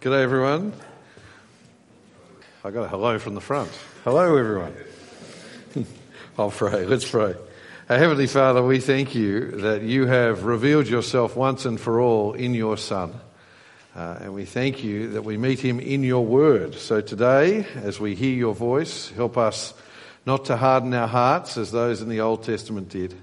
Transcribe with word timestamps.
G'day, 0.00 0.22
everyone. 0.22 0.72
I 2.64 2.70
got 2.70 2.84
a 2.84 2.88
hello 2.88 3.18
from 3.18 3.34
the 3.34 3.40
front. 3.42 3.70
Hello, 4.02 4.34
everyone. 4.34 4.74
I'll 6.38 6.50
pray. 6.50 6.86
Let's 6.86 7.06
pray. 7.06 7.34
Our 7.86 7.98
Heavenly 7.98 8.26
Father, 8.26 8.62
we 8.62 8.80
thank 8.80 9.14
you 9.14 9.50
that 9.60 9.82
you 9.82 10.06
have 10.06 10.44
revealed 10.44 10.88
yourself 10.88 11.36
once 11.36 11.66
and 11.66 11.78
for 11.78 12.00
all 12.00 12.32
in 12.32 12.54
your 12.54 12.78
Son. 12.78 13.12
Uh, 13.94 14.20
and 14.22 14.32
we 14.32 14.46
thank 14.46 14.82
you 14.82 15.10
that 15.10 15.22
we 15.22 15.36
meet 15.36 15.60
him 15.60 15.78
in 15.78 16.02
your 16.02 16.24
word. 16.24 16.76
So 16.76 17.02
today, 17.02 17.66
as 17.74 18.00
we 18.00 18.14
hear 18.14 18.34
your 18.34 18.54
voice, 18.54 19.10
help 19.10 19.36
us 19.36 19.74
not 20.24 20.46
to 20.46 20.56
harden 20.56 20.94
our 20.94 21.08
hearts 21.08 21.58
as 21.58 21.72
those 21.72 22.00
in 22.00 22.08
the 22.08 22.22
Old 22.22 22.42
Testament 22.42 22.88
did 22.88 23.14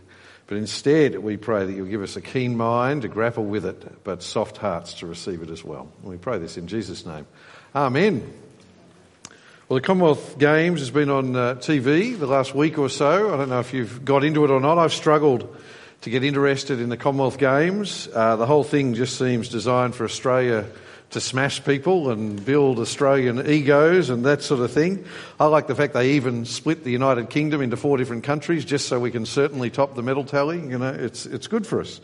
but 0.47 0.57
instead, 0.57 1.19
we 1.19 1.35
pray 1.35 1.65
that 1.65 1.73
you'll 1.73 1.87
give 1.87 2.01
us 2.01 2.15
a 2.15 2.21
keen 2.21 2.55
mind 2.55 3.01
to 3.01 3.09
grapple 3.09 3.43
with 3.43 3.65
it, 3.65 4.03
but 4.05 4.23
soft 4.23 4.57
hearts 4.57 4.95
to 4.95 5.05
receive 5.05 5.41
it 5.41 5.49
as 5.49 5.63
well. 5.63 5.91
And 6.01 6.09
we 6.09 6.17
pray 6.17 6.37
this 6.37 6.57
in 6.57 6.67
Jesus' 6.67 7.05
name. 7.05 7.27
Amen. 7.75 8.33
Well, 9.67 9.75
the 9.75 9.85
Commonwealth 9.85 10.39
Games 10.39 10.79
has 10.79 10.89
been 10.89 11.09
on 11.09 11.35
uh, 11.35 11.55
TV 11.55 12.17
the 12.17 12.27
last 12.27 12.55
week 12.55 12.77
or 12.77 12.89
so. 12.89 13.33
I 13.33 13.37
don't 13.37 13.49
know 13.49 13.59
if 13.59 13.73
you've 13.73 14.05
got 14.05 14.23
into 14.23 14.45
it 14.45 14.49
or 14.49 14.61
not. 14.61 14.77
I've 14.77 14.93
struggled 14.93 15.53
to 16.01 16.09
get 16.09 16.23
interested 16.23 16.79
in 16.79 16.87
the 16.87 16.95
Commonwealth 16.95 17.37
Games. 17.37 18.07
Uh, 18.13 18.37
the 18.37 18.45
whole 18.45 18.63
thing 18.63 18.93
just 18.93 19.17
seems 19.17 19.49
designed 19.49 19.95
for 19.95 20.05
Australia 20.05 20.65
to 21.11 21.21
smash 21.21 21.63
people 21.63 22.09
and 22.11 22.43
build 22.43 22.79
Australian 22.79 23.47
egos 23.47 24.09
and 24.09 24.25
that 24.25 24.41
sort 24.41 24.59
of 24.59 24.71
thing. 24.71 25.05
I 25.39 25.45
like 25.45 25.67
the 25.67 25.75
fact 25.75 25.93
they 25.93 26.11
even 26.11 26.43
split 26.43 26.83
the 26.83 26.91
United 26.91 27.29
Kingdom 27.29 27.61
into 27.61 27.77
four 27.77 27.97
different 27.97 28.25
countries 28.25 28.65
just 28.65 28.87
so 28.87 28.99
we 28.99 29.11
can 29.11 29.25
certainly 29.25 29.69
top 29.69 29.95
the 29.95 30.03
medal 30.03 30.25
tally. 30.25 30.59
You 30.59 30.77
know, 30.77 30.93
it's, 30.93 31.25
it's 31.25 31.47
good 31.47 31.65
for 31.65 31.79
us. 31.79 32.01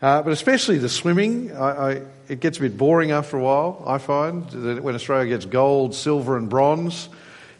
Uh, 0.00 0.22
but 0.22 0.32
especially 0.32 0.78
the 0.78 0.88
swimming, 0.88 1.54
I, 1.54 1.90
I, 1.92 2.02
it 2.28 2.40
gets 2.40 2.56
a 2.58 2.62
bit 2.62 2.78
boring 2.78 3.10
after 3.10 3.36
a 3.36 3.42
while, 3.42 3.82
I 3.86 3.98
find, 3.98 4.48
that 4.50 4.82
when 4.82 4.94
Australia 4.94 5.28
gets 5.28 5.44
gold, 5.44 5.94
silver 5.94 6.36
and 6.36 6.48
bronze 6.48 7.08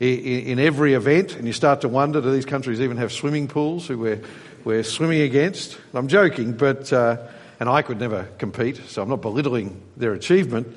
in, 0.00 0.18
in 0.18 0.58
every 0.58 0.94
event, 0.94 1.36
and 1.36 1.46
you 1.46 1.52
start 1.52 1.82
to 1.82 1.88
wonder, 1.88 2.20
do 2.20 2.30
these 2.32 2.46
countries 2.46 2.80
even 2.80 2.96
have 2.96 3.12
swimming 3.12 3.48
pools 3.48 3.86
who 3.86 3.98
we're, 3.98 4.22
we're 4.64 4.82
swimming 4.82 5.20
against? 5.20 5.78
I'm 5.92 6.08
joking, 6.08 6.52
but... 6.52 6.90
Uh, 6.90 7.18
and 7.58 7.68
I 7.68 7.82
could 7.82 7.98
never 7.98 8.24
compete, 8.38 8.80
so 8.88 9.02
I'm 9.02 9.08
not 9.08 9.22
belittling 9.22 9.80
their 9.96 10.12
achievement. 10.12 10.68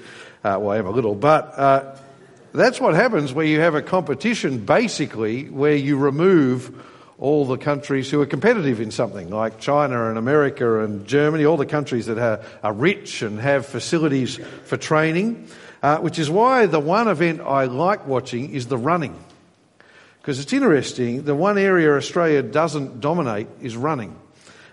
Uh, 0.44 0.58
well, 0.60 0.70
I 0.70 0.78
am 0.78 0.86
a 0.86 0.92
little, 0.92 1.16
but 1.16 1.58
uh, 1.58 1.96
that's 2.54 2.80
what 2.80 2.96
happens 2.96 3.34
where 3.34 3.46
you 3.46 3.60
have 3.60 3.76
a 3.76 3.82
competition 3.82 4.66
basically 4.66 5.50
where 5.50 5.76
you 5.76 5.98
remove 5.98 6.86
all 7.20 7.46
the 7.46 7.58
countries 7.58 8.10
who 8.10 8.22
are 8.22 8.26
competitive 8.26 8.80
in 8.80 8.92
something, 8.92 9.30
like 9.30 9.60
China 9.60 10.10
and 10.10 10.18
America 10.18 10.80
and 10.80 11.06
Germany, 11.06 11.46
all 11.46 11.58
the 11.58 11.66
countries 11.66 12.06
that 12.06 12.18
are, 12.18 12.42
are 12.64 12.74
rich 12.74 13.22
and 13.22 13.40
have 13.40 13.66
facilities 13.66 14.40
for 14.64 14.78
training, 14.78 15.48
uh, 15.84 15.98
which 15.98 16.18
is 16.18 16.30
why 16.30 16.66
the 16.66 16.80
one 16.80 17.10
event 17.10 17.42
I 17.42 17.66
like 17.66 18.08
watching 18.08 18.54
is 18.54 18.68
the 18.68 18.78
running. 18.78 19.18
Because 20.22 20.40
it's 20.40 20.54
interesting, 20.54 21.24
the 21.24 21.36
one 21.36 21.58
area 21.58 21.96
Australia 21.96 22.42
doesn't 22.42 23.02
dominate 23.02 23.48
is 23.62 23.76
running. 23.76 24.16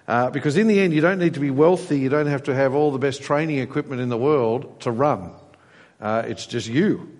Uh, 0.09 0.31
because 0.31 0.57
in 0.57 0.69
the 0.69 0.79
end, 0.79 0.95
you 0.95 1.01
don't 1.01 1.19
need 1.19 1.35
to 1.35 1.41
be 1.41 1.51
wealthy, 1.51 1.99
you 1.99 2.09
don't 2.09 2.27
have 2.27 2.45
to 2.45 2.55
have 2.55 2.75
all 2.75 2.93
the 2.93 2.99
best 2.99 3.23
training 3.23 3.59
equipment 3.59 4.01
in 4.01 4.09
the 4.09 4.17
world 4.17 4.81
to 4.81 4.91
run. 4.91 5.33
Uh, 6.01 6.23
it's 6.27 6.47
just 6.47 6.69
you. 6.69 7.13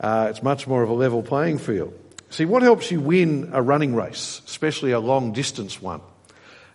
Uh, 0.00 0.26
it's 0.30 0.42
much 0.42 0.66
more 0.66 0.82
of 0.82 0.88
a 0.88 0.92
level 0.94 1.22
playing 1.22 1.58
field. 1.58 1.96
See, 2.30 2.44
what 2.44 2.62
helps 2.62 2.90
you 2.90 3.00
win 3.00 3.50
a 3.52 3.62
running 3.62 3.94
race, 3.94 4.42
especially 4.46 4.90
a 4.90 4.98
long 4.98 5.32
distance 5.32 5.80
one? 5.80 6.00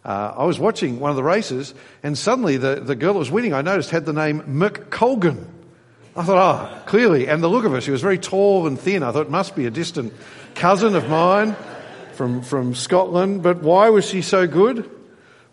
Uh, 0.06 0.34
I 0.38 0.46
was 0.46 0.58
watching 0.58 1.02
one 1.02 1.10
of 1.10 1.18
the 1.18 1.24
races, 1.24 1.74
and 2.02 2.18
suddenly 2.18 2.56
the, 2.56 2.76
the 2.76 2.96
girl 2.96 3.14
that 3.14 3.20
was 3.20 3.30
winning, 3.30 3.54
I 3.54 3.62
noticed, 3.62 3.90
had 3.90 4.06
the 4.06 4.14
name 4.14 4.42
McColgan. 4.44 5.46
I 6.16 6.24
thought, 6.24 6.38
oh, 6.38 6.86
clearly. 6.86 7.28
And 7.28 7.44
the 7.44 7.50
look 7.50 7.66
of 7.66 7.74
her, 7.74 7.82
she 7.82 7.92
was 7.92 8.02
very 8.02 8.18
tall 8.18 8.68
and 8.68 8.80
thin. 8.80 9.04
I 9.04 9.12
thought 9.12 9.28
it 9.28 9.30
must 9.30 9.56
be 9.56 9.66
a 9.66 9.72
distant 9.72 10.14
cousin 10.56 10.96
of 10.96 11.10
mine 11.10 11.56
from, 12.14 12.42
from 12.42 12.74
Scotland. 12.74 13.44
But 13.44 13.62
why 13.62 13.90
was 13.90 14.06
she 14.08 14.22
so 14.22 14.48
good? 14.48 14.90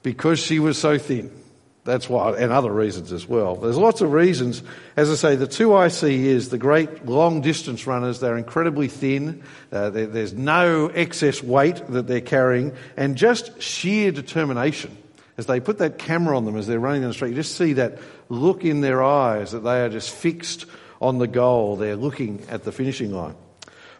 Because 0.06 0.39
she 0.39 0.61
was 0.61 0.78
so 0.78 0.99
thin. 0.99 1.33
That's 1.83 2.09
why, 2.09 2.37
and 2.37 2.53
other 2.53 2.71
reasons 2.71 3.11
as 3.11 3.27
well. 3.27 3.56
There's 3.56 3.77
lots 3.77 4.03
of 4.03 4.12
reasons. 4.12 4.62
As 4.97 5.11
I 5.11 5.17
say, 5.17 5.34
the 5.34 5.49
two 5.49 5.75
I 5.75 5.89
see 5.89 6.28
is 6.28 6.49
the 6.49 6.59
great 6.59 7.06
long 7.06 7.41
distance 7.41 7.89
runners. 7.89 8.21
They're 8.21 8.37
incredibly 8.37 8.87
thin. 8.87 9.43
Uh, 9.72 9.91
there's 9.91 10.33
no 10.33 10.87
excess 10.87 11.43
weight 11.43 11.83
that 11.89 12.06
they're 12.06 12.21
carrying, 12.21 12.72
and 12.97 13.16
just 13.16 13.61
sheer 13.61 14.12
determination. 14.12 14.97
As 15.39 15.47
they 15.47 15.59
put 15.59 15.78
that 15.78 15.99
camera 15.99 16.37
on 16.37 16.45
them 16.45 16.56
as 16.56 16.69
they're 16.69 16.78
running 16.78 17.00
down 17.00 17.11
the 17.11 17.15
street, 17.15 17.31
you 17.31 17.34
just 17.34 17.56
see 17.56 17.72
that 17.72 17.99
look 18.28 18.65
in 18.65 18.83
their 18.83 19.03
eyes 19.03 19.50
that 19.50 19.65
they 19.65 19.81
are 19.83 19.89
just 19.89 20.11
fixed 20.11 20.66
on 21.00 21.19
the 21.19 21.27
goal. 21.27 21.75
They're 21.75 21.97
looking 21.97 22.47
at 22.49 22.62
the 22.62 22.71
finishing 22.71 23.12
line. 23.12 23.34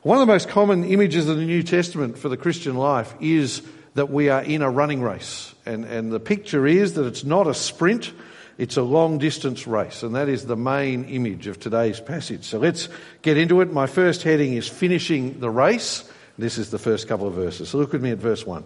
One 0.03 0.19
of 0.19 0.25
the 0.25 0.33
most 0.33 0.49
common 0.49 0.84
images 0.84 1.28
of 1.28 1.37
the 1.37 1.45
New 1.45 1.65
Testament 1.65 2.16
for 2.16 2.28
the 2.28 2.37
Christian 2.37 2.77
life 2.77 3.12
is 3.21 3.61
that 3.97 4.11
we 4.11 4.29
are 4.29 4.43
in 4.43 4.62
a 4.62 4.71
running 4.71 5.03
race. 5.03 5.55
And, 5.65 5.84
and 5.84 6.12
the 6.12 6.21
picture 6.21 6.67
is 6.67 6.95
that 6.95 7.07
it's 7.07 7.25
not 7.25 7.47
a 7.47 7.55
sprint, 7.55 8.12
it's 8.59 8.77
a 8.77 8.83
long 8.83 9.19
distance 9.19 9.67
race. 9.67 10.03
And 10.03 10.15
that 10.15 10.29
is 10.29 10.47
the 10.47 10.57
main 10.57 11.05
image 11.05 11.47
of 11.47 11.59
today's 11.59 11.99
passage. 11.99 12.45
So 12.45 12.59
let's 12.59 12.89
get 13.23 13.39
into 13.39 13.62
it. 13.62 13.73
My 13.73 13.87
first 13.87 14.23
heading 14.23 14.53
is 14.53 14.69
finishing 14.69 15.41
the 15.41 15.51
race. 15.51 16.11
This 16.39 16.59
is 16.59 16.71
the 16.71 16.79
first 16.79 17.09
couple 17.09 17.27
of 17.27 17.34
verses. 17.34 17.71
So 17.71 17.79
look 17.79 17.93
with 17.93 18.03
me 18.03 18.11
at 18.11 18.19
verse 18.19 18.47
1. 18.47 18.65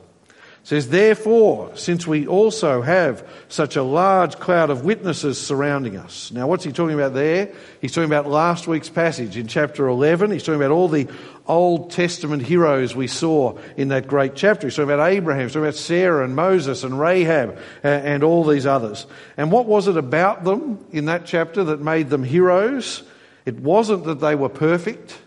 Says, 0.63 0.91
Therefore, 0.91 1.75
since 1.75 2.07
we 2.07 2.27
also 2.27 2.83
have 2.83 3.27
such 3.49 3.77
a 3.77 3.83
large 3.83 4.39
cloud 4.39 4.69
of 4.69 4.85
witnesses 4.85 5.41
surrounding 5.41 5.97
us. 5.97 6.31
Now, 6.33 6.47
what's 6.47 6.65
he 6.65 6.73
talking 6.73 6.95
about 6.95 7.15
there? 7.15 7.53
He's 7.81 7.93
talking 7.93 8.11
about 8.11 8.29
last 8.29 8.69
week's 8.69 8.91
passage 8.91 9.39
in 9.39 9.47
chapter 9.47 9.89
11. 9.89 10.31
He's 10.31 10.43
talking 10.43 10.61
about 10.61 10.71
all 10.71 10.89
the 10.89 11.09
Old 11.47 11.91
Testament 11.91 12.43
heroes 12.43 12.95
we 12.95 13.07
saw 13.07 13.59
in 13.77 13.89
that 13.89 14.07
great 14.07 14.37
chapter. 14.37 14.67
He's 14.67 14.77
talking 14.77 14.93
about 14.93 15.11
Abraham, 15.11 15.45
he's 15.45 15.53
talking 15.53 15.65
about 15.65 15.77
Sarah 15.77 16.25
and 16.25 16.37
Moses 16.37 16.85
and 16.85 17.01
Rahab 17.01 17.59
and, 17.83 18.07
and 18.07 18.23
all 18.23 18.45
these 18.45 18.67
others. 18.67 19.07
And 19.39 19.51
what 19.51 19.65
was 19.65 19.89
it 19.89 19.97
about 19.97 20.45
them 20.45 20.85
in 20.93 21.07
that 21.07 21.25
chapter 21.25 21.65
that 21.65 21.81
made 21.81 22.11
them 22.11 22.23
heroes? 22.23 23.03
It 23.47 23.59
wasn't 23.61 24.05
that 24.05 24.21
they 24.21 24.35
were 24.35 24.51
perfect. 24.51 25.19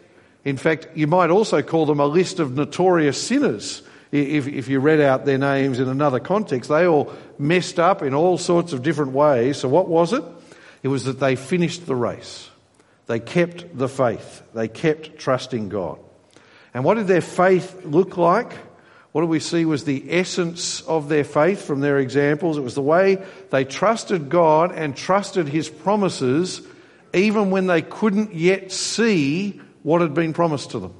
In 0.45 0.57
fact, 0.57 0.89
you 0.93 1.07
might 1.07 1.31
also 1.31 1.63
call 1.63 1.87
them 1.87 1.99
a 1.99 2.05
list 2.05 2.39
of 2.39 2.53
notorious 2.53 3.21
sinners 3.21 3.81
if, 4.13 4.47
if 4.47 4.67
you 4.67 4.79
read 4.79 5.01
out 5.01 5.25
their 5.25 5.39
names 5.39 5.79
in 5.79 5.87
another 5.89 6.19
context, 6.19 6.69
they 6.69 6.85
all 6.85 7.11
messed 7.39 7.79
up 7.79 8.03
in 8.03 8.13
all 8.13 8.37
sorts 8.37 8.71
of 8.71 8.83
different 8.83 9.11
ways. 9.11 9.57
So, 9.57 9.67
what 9.67 9.87
was 9.87 10.13
it? 10.13 10.23
It 10.83 10.89
was 10.89 11.05
that 11.05 11.19
they 11.19 11.35
finished 11.35 11.87
the 11.87 11.95
race. 11.95 12.49
They 13.07 13.19
kept 13.19 13.75
the 13.75 13.89
faith. 13.89 14.43
They 14.53 14.67
kept 14.67 15.17
trusting 15.17 15.69
God. 15.69 15.99
And 16.73 16.83
what 16.83 16.95
did 16.95 17.07
their 17.07 17.21
faith 17.21 17.85
look 17.85 18.17
like? 18.17 18.51
What 19.13 19.21
do 19.21 19.27
we 19.27 19.39
see 19.39 19.65
was 19.65 19.83
the 19.83 20.05
essence 20.09 20.81
of 20.81 21.09
their 21.09 21.23
faith 21.23 21.63
from 21.65 21.81
their 21.81 21.99
examples? 21.99 22.57
It 22.57 22.61
was 22.61 22.75
the 22.75 22.81
way 22.81 23.23
they 23.49 23.65
trusted 23.65 24.29
God 24.29 24.71
and 24.71 24.95
trusted 24.95 25.47
His 25.47 25.69
promises 25.69 26.61
even 27.13 27.51
when 27.51 27.67
they 27.67 27.81
couldn't 27.81 28.33
yet 28.33 28.71
see 28.71 29.61
what 29.83 30.01
had 30.01 30.13
been 30.13 30.33
promised 30.33 30.71
to 30.71 30.79
them. 30.79 30.93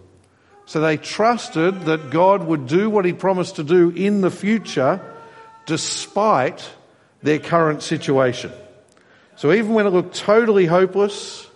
So 0.66 0.80
they 0.80 0.98
trusted 0.98 1.82
that 1.82 2.10
God 2.10 2.46
would 2.46 2.68
do 2.68 2.90
what 2.90 3.06
He 3.06 3.14
promised 3.14 3.58
to 3.58 3.64
do 3.64 3.90
in 3.90 4.22
the 4.22 4.32
future 4.32 5.02
despite 5.66 6.68
their 7.22 7.40
current 7.40 7.84
situation. 7.84 8.52
So 9.36 9.52
even 9.52 9.74
when 9.74 9.88
it 9.88 9.90
looked 9.90 10.16
totally 10.16 10.66
hopeless, 10.66 11.48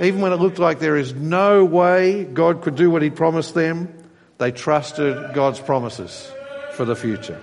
even 0.00 0.20
when 0.20 0.32
it 0.32 0.36
looked 0.36 0.58
like 0.58 0.78
there 0.78 0.96
is 0.96 1.14
no 1.14 1.64
way 1.64 2.24
God 2.24 2.62
could 2.62 2.76
do 2.76 2.90
what 2.90 3.02
He 3.02 3.10
promised 3.10 3.54
them, 3.54 3.92
they 4.38 4.50
trusted 4.50 5.34
God's 5.34 5.60
promises 5.60 6.30
for 6.72 6.84
the 6.84 6.96
future. 6.96 7.40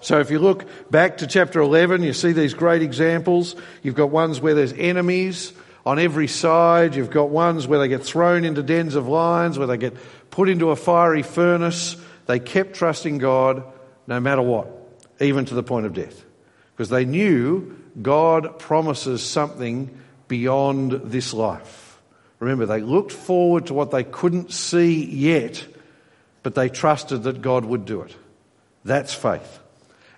So 0.00 0.20
if 0.20 0.30
you 0.30 0.38
look 0.38 0.66
back 0.90 1.18
to 1.18 1.26
chapter 1.26 1.60
11, 1.60 2.02
you 2.02 2.12
see 2.12 2.32
these 2.32 2.54
great 2.54 2.82
examples. 2.82 3.56
You've 3.82 3.94
got 3.94 4.10
ones 4.10 4.40
where 4.40 4.54
there's 4.54 4.72
enemies 4.72 5.52
on 5.86 6.00
every 6.00 6.26
side. 6.26 6.96
You've 6.96 7.10
got 7.10 7.30
ones 7.30 7.68
where 7.68 7.78
they 7.78 7.88
get 7.88 8.02
thrown 8.02 8.44
into 8.44 8.62
dens 8.62 8.96
of 8.96 9.06
lions, 9.06 9.56
where 9.56 9.68
they 9.68 9.78
get 9.78 9.96
put 10.30 10.48
into 10.48 10.70
a 10.70 10.76
fiery 10.76 11.22
furnace. 11.22 11.96
They 12.26 12.40
kept 12.40 12.74
trusting 12.74 13.18
God 13.18 13.62
no 14.08 14.18
matter 14.18 14.42
what, 14.42 14.68
even 15.20 15.44
to 15.46 15.54
the 15.54 15.62
point 15.62 15.86
of 15.86 15.94
death. 15.94 16.24
Because 16.74 16.90
they 16.90 17.04
knew 17.04 17.78
God 18.02 18.58
promises 18.58 19.22
something 19.22 19.96
beyond 20.26 20.90
this 21.04 21.32
life. 21.32 22.00
Remember, 22.40 22.66
they 22.66 22.82
looked 22.82 23.12
forward 23.12 23.66
to 23.68 23.74
what 23.74 23.92
they 23.92 24.04
couldn't 24.04 24.52
see 24.52 25.04
yet, 25.04 25.64
but 26.42 26.54
they 26.54 26.68
trusted 26.68 27.22
that 27.22 27.40
God 27.40 27.64
would 27.64 27.86
do 27.86 28.02
it. 28.02 28.14
That's 28.84 29.14
faith. 29.14 29.60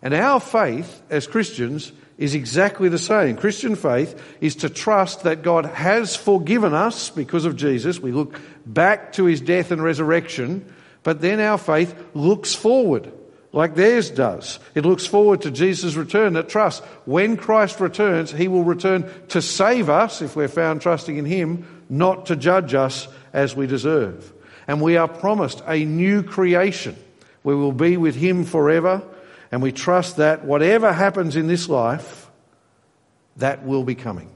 And 0.03 0.15
our 0.15 0.41
faith 0.41 1.03
as 1.11 1.27
Christians 1.27 1.93
is 2.19 2.35
exactly 2.35 2.89
the 2.89 2.99
same. 2.99 3.37
Christian 3.37 3.77
faith 3.77 4.21
is 4.41 4.57
to 4.57 4.69
trust 4.69 5.23
that 5.23 5.43
God 5.43 5.65
has 5.65 6.17
forgiven 6.17 6.75
us 6.75 7.11
because 7.11 7.45
of 7.45 7.57
Jesus. 7.57 8.01
We 8.01 8.13
look 8.13 8.41
back 8.67 9.13
to 9.15 9.25
his 9.25 9.41
death 9.41 9.71
and 9.71 9.83
resurrection, 9.83 10.71
but 11.05 11.21
then 11.21 11.41
our 11.41 11.59
faith 11.59 11.95
looks 12.15 12.55
forward 12.55 13.13
like 13.53 13.75
theirs 13.75 14.11
does. 14.11 14.59
It 14.75 14.85
looks 14.85 15.07
forward 15.07 15.43
to 15.43 15.51
Jesus' 15.51 15.95
return. 15.95 16.37
It 16.37 16.49
trusts 16.49 16.85
when 17.07 17.37
Christ 17.37 17.81
returns, 17.81 18.31
he 18.31 18.49
will 18.49 18.65
return 18.65 19.11
to 19.29 19.41
save 19.41 19.89
us 19.89 20.21
if 20.21 20.37
we're 20.37 20.49
found 20.49 20.83
trusting 20.83 21.17
in 21.17 21.25
him, 21.25 21.85
not 21.89 22.27
to 22.27 22.37
judge 22.37 22.75
us 22.75 23.09
as 23.33 23.57
we 23.57 23.67
deserve. 23.67 24.33
And 24.67 24.83
we 24.83 24.97
are 24.97 25.09
promised 25.09 25.63
a 25.67 25.85
new 25.85 26.23
creation. 26.23 26.97
We 27.43 27.55
will 27.55 27.73
be 27.73 27.97
with 27.97 28.17
him 28.17 28.45
forever. 28.45 29.03
And 29.51 29.63
we 29.63 29.73
trust 29.73 30.17
that 30.17 30.45
whatever 30.45 30.93
happens 30.93 31.37
in 31.37 31.47
this 31.47 31.69
life, 31.69 32.31
that 33.37 33.65
will 33.65 33.85
be 33.85 33.95
coming. 33.95 34.31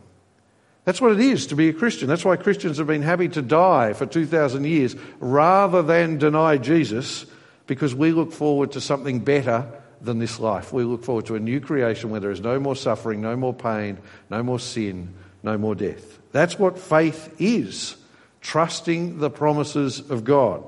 That's 0.85 1.01
what 1.01 1.13
it 1.13 1.21
is 1.21 1.47
to 1.49 1.57
be 1.57 1.69
a 1.69 1.73
Christian. 1.73 2.09
That's 2.09 2.25
why 2.25 2.37
Christians 2.37 2.79
have 2.79 2.87
been 2.87 3.03
happy 3.03 3.29
to 3.31 3.43
die 3.43 3.93
for 3.93 4.07
2,000 4.07 4.65
years 4.65 4.97
rather 5.21 5.83
than 5.83 6.19
deny 6.19 6.57
Jesus 6.57 7.27
because 7.67 7.95
we 7.95 8.11
look 8.11 8.33
forward 8.33 8.73
to 8.73 8.81
something 8.81 9.21
better 9.21 9.71
than 10.01 10.19
this 10.19 10.41
life. 10.41 10.73
We 10.73 10.83
look 10.83 11.05
forward 11.05 11.27
to 11.27 11.37
a 11.37 11.41
new 11.41 11.61
creation 11.61 12.11
where 12.11 12.21
there 12.21 12.33
is 12.33 12.41
no 12.41 12.59
more 12.59 12.75
suffering, 12.75 13.21
no 13.21 13.37
more 13.37 13.55
pain, 13.55 13.99
no 14.31 14.43
more 14.43 14.59
sin, 14.59 15.15
no 15.45 15.57
more 15.57 15.77
death. 15.77 16.19
That's 16.33 16.59
what 16.59 16.79
faith 16.79 17.35
is 17.39 17.97
trusting 18.41 19.19
the 19.19 19.31
promises 19.31 20.01
of 20.11 20.25
God. 20.25 20.65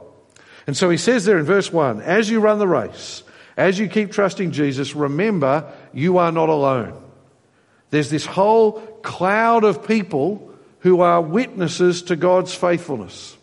And 0.67 0.77
so 0.77 0.89
he 0.91 0.97
says 0.97 1.25
there 1.25 1.39
in 1.39 1.45
verse 1.45 1.73
1 1.73 2.01
as 2.03 2.31
you 2.31 2.39
run 2.39 2.61
the 2.61 2.69
race, 2.69 3.25
as 3.57 3.79
you 3.79 3.89
keep 3.89 4.13
trusting 4.13 4.51
Jesus, 4.51 4.95
remember 4.95 5.73
you 5.93 6.19
are 6.19 6.33
not 6.33 6.49
alone. 6.49 7.01
There's 7.91 8.11
this 8.11 8.27
whole 8.27 8.81
cloud 9.03 9.65
of 9.65 9.87
people 9.87 10.51
who 10.81 11.01
are 11.01 11.21
witnesses 11.21 12.03
to 12.03 12.17
God's 12.17 12.55
faithfulness. 12.55 13.37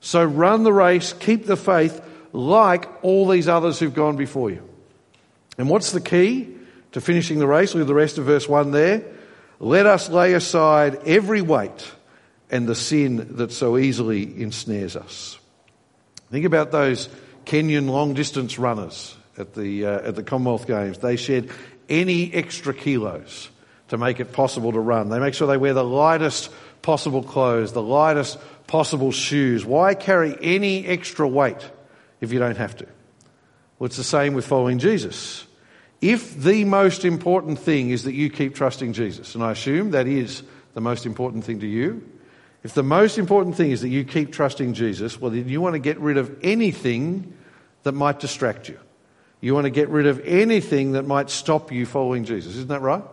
So 0.00 0.24
run 0.24 0.62
the 0.62 0.72
race, 0.72 1.12
keep 1.12 1.46
the 1.46 1.56
faith, 1.56 2.00
like 2.32 2.86
all 3.02 3.26
these 3.26 3.48
others 3.48 3.78
who've 3.78 3.94
gone 3.94 4.16
before 4.16 4.50
you. 4.50 4.62
And 5.56 5.68
what's 5.68 5.92
the 5.92 6.00
key 6.00 6.54
to 6.92 7.00
finishing 7.00 7.38
the 7.38 7.46
race? 7.46 7.74
Look 7.74 7.80
at 7.80 7.86
the 7.86 7.94
rest 7.94 8.18
of 8.18 8.26
verse 8.26 8.48
1 8.48 8.70
there. 8.70 9.02
Let 9.58 9.86
us 9.86 10.08
lay 10.08 10.34
aside 10.34 11.00
every 11.06 11.40
weight 11.40 11.90
and 12.50 12.68
the 12.68 12.74
sin 12.74 13.36
that 13.36 13.52
so 13.52 13.76
easily 13.76 14.40
ensnares 14.40 14.94
us. 14.94 15.38
Think 16.30 16.44
about 16.44 16.70
those 16.70 17.08
Kenyan 17.44 17.88
long 17.88 18.14
distance 18.14 18.58
runners 18.58 19.16
at 19.38 19.54
the, 19.54 19.86
uh, 19.86 20.08
at 20.08 20.14
the 20.16 20.22
Commonwealth 20.22 20.66
Games. 20.66 20.98
They 20.98 21.16
shed 21.16 21.50
any 21.88 22.32
extra 22.34 22.74
kilos 22.74 23.48
to 23.88 23.96
make 23.96 24.20
it 24.20 24.32
possible 24.32 24.72
to 24.72 24.80
run. 24.80 25.08
They 25.08 25.18
make 25.18 25.34
sure 25.34 25.46
they 25.46 25.56
wear 25.56 25.74
the 25.74 25.84
lightest 25.84 26.50
possible 26.82 27.22
clothes, 27.22 27.72
the 27.72 27.82
lightest 27.82 28.38
possible 28.66 29.12
shoes. 29.12 29.64
Why 29.64 29.94
carry 29.94 30.36
any 30.40 30.86
extra 30.86 31.26
weight 31.26 31.64
if 32.20 32.32
you 32.32 32.38
don't 32.38 32.56
have 32.56 32.76
to? 32.76 32.86
Well, 33.78 33.86
it's 33.86 33.96
the 33.96 34.04
same 34.04 34.34
with 34.34 34.46
following 34.46 34.78
Jesus. 34.78 35.46
If 36.00 36.40
the 36.40 36.64
most 36.64 37.04
important 37.04 37.58
thing 37.58 37.90
is 37.90 38.04
that 38.04 38.14
you 38.14 38.30
keep 38.30 38.54
trusting 38.54 38.92
Jesus, 38.92 39.34
and 39.34 39.42
I 39.42 39.52
assume 39.52 39.92
that 39.92 40.06
is 40.06 40.42
the 40.74 40.80
most 40.80 41.06
important 41.06 41.44
thing 41.44 41.60
to 41.60 41.66
you, 41.66 42.06
if 42.62 42.74
the 42.74 42.82
most 42.82 43.18
important 43.18 43.56
thing 43.56 43.70
is 43.70 43.82
that 43.82 43.88
you 43.88 44.04
keep 44.04 44.32
trusting 44.32 44.74
Jesus, 44.74 45.20
well, 45.20 45.30
then 45.30 45.48
you 45.48 45.60
want 45.60 45.74
to 45.74 45.80
get 45.80 45.98
rid 45.98 46.18
of 46.18 46.38
anything 46.42 47.32
that 47.84 47.92
might 47.92 48.20
distract 48.20 48.68
you. 48.68 48.78
You 49.40 49.54
want 49.54 49.64
to 49.64 49.70
get 49.70 49.88
rid 49.88 50.06
of 50.06 50.20
anything 50.24 50.92
that 50.92 51.04
might 51.04 51.30
stop 51.30 51.70
you 51.70 51.86
following 51.86 52.24
Jesus. 52.24 52.56
Isn't 52.56 52.68
that 52.68 52.82
right? 52.82 53.04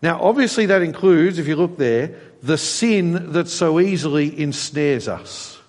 Now, 0.00 0.20
obviously, 0.20 0.66
that 0.66 0.82
includes, 0.82 1.38
if 1.38 1.46
you 1.46 1.54
look 1.54 1.76
there, 1.76 2.16
the 2.42 2.58
sin 2.58 3.32
that 3.32 3.48
so 3.48 3.78
easily 3.78 4.40
ensnares 4.40 5.06
us. 5.06 5.60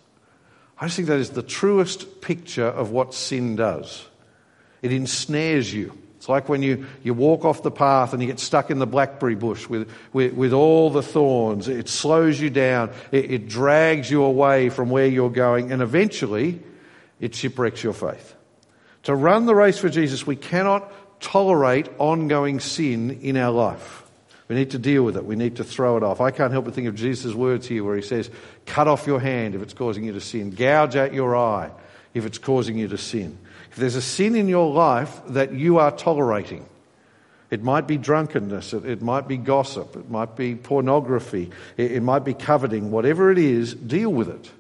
I 0.80 0.86
just 0.86 0.96
think 0.96 1.08
that 1.10 1.20
is 1.20 1.32
the 1.32 1.44
truest 1.44 2.22
picture 2.22 2.66
of 2.66 2.90
what 2.90 3.14
sin 3.14 3.56
does. 3.56 4.06
It 4.82 4.92
ensnares 4.92 5.74
you. 5.74 5.98
It's 6.18 6.30
like 6.30 6.48
when 6.50 6.64
you, 6.64 6.88
you 7.04 7.14
walk 7.14 7.46
off 7.46 7.64
the 7.64 7.72
path 7.72 8.14
and 8.14 8.22
you 8.22 8.28
get 8.28 8.40
stuck 8.40 8.72
in 8.72 8.80
the 8.80 8.88
blackberry 8.88 9.36
bush 9.36 9.68
with, 9.68 9.92
with, 10.14 10.34
with 10.34 10.54
all 10.54 10.90
the 10.90 11.04
thorns. 11.04 11.68
It 11.68 11.90
slows 11.90 12.40
you 12.40 12.50
down, 12.50 12.92
it, 13.12 13.30
it 13.30 13.48
drags 13.50 14.10
you 14.10 14.24
away 14.24 14.70
from 14.70 14.90
where 14.90 15.06
you're 15.06 15.30
going, 15.30 15.72
and 15.72 15.82
eventually 15.82 16.62
it 17.20 17.36
shipwrecks 17.36 17.84
your 17.84 17.94
faith. 17.94 18.36
To 19.04 19.16
run 19.16 19.46
the 19.46 19.56
race 19.56 19.78
for 19.78 19.90
Jesus, 19.90 20.26
we 20.26 20.36
cannot 20.36 20.92
tolerate 21.22 21.90
ongoing 21.98 22.60
sin 22.60 23.20
in 23.22 23.38
our 23.38 23.52
life. 23.52 24.04
We 24.48 24.56
need 24.56 24.72
to 24.72 24.80
deal 24.80 25.04
with 25.04 25.16
it. 25.16 25.26
We 25.26 25.36
need 25.36 25.58
to 25.58 25.64
throw 25.64 25.98
it 25.98 26.04
off. 26.04 26.22
I 26.22 26.32
can't 26.32 26.52
help 26.52 26.66
but 26.66 26.74
think 26.74 26.88
of 26.88 26.96
Jesus' 26.96 27.34
words 27.34 27.68
here 27.68 27.84
where 27.84 27.96
he 27.96 28.02
says, 28.02 28.30
Cut 28.66 28.88
off 28.88 29.08
your 29.08 29.20
hand 29.20 29.56
if 29.56 29.62
it's 29.62 29.74
causing 29.74 30.04
you 30.04 30.14
to 30.14 30.22
sin, 30.22 30.52
gouge 30.52 30.96
out 30.96 31.14
your 31.14 31.36
eye 31.36 31.72
if 32.14 32.26
it's 32.26 32.38
causing 32.38 32.78
you 32.78 32.88
to 32.90 32.98
sin. 32.98 33.38
If 33.72 33.78
there's 33.78 33.96
a 33.96 34.02
sin 34.02 34.36
in 34.36 34.48
your 34.48 34.72
life 34.72 35.22
that 35.30 35.54
you 35.54 35.80
are 35.80 35.92
tolerating, 35.92 36.66
it 37.50 37.64
might 37.64 37.88
be 37.88 37.98
drunkenness, 37.98 38.74
it, 38.74 38.86
it 38.86 39.02
might 39.02 39.28
be 39.28 39.38
gossip, 39.38 39.96
it 39.96 40.10
might 40.10 40.36
be 40.36 40.56
pornography, 40.56 41.50
it, 41.78 41.94
it 41.94 42.04
might 42.04 42.24
be 42.24 42.34
coveting, 42.34 42.92
whatever 42.92 43.32
it 43.32 43.38
is, 43.38 43.74
deal 43.74 44.12
with 44.12 44.30
it. 44.30 44.52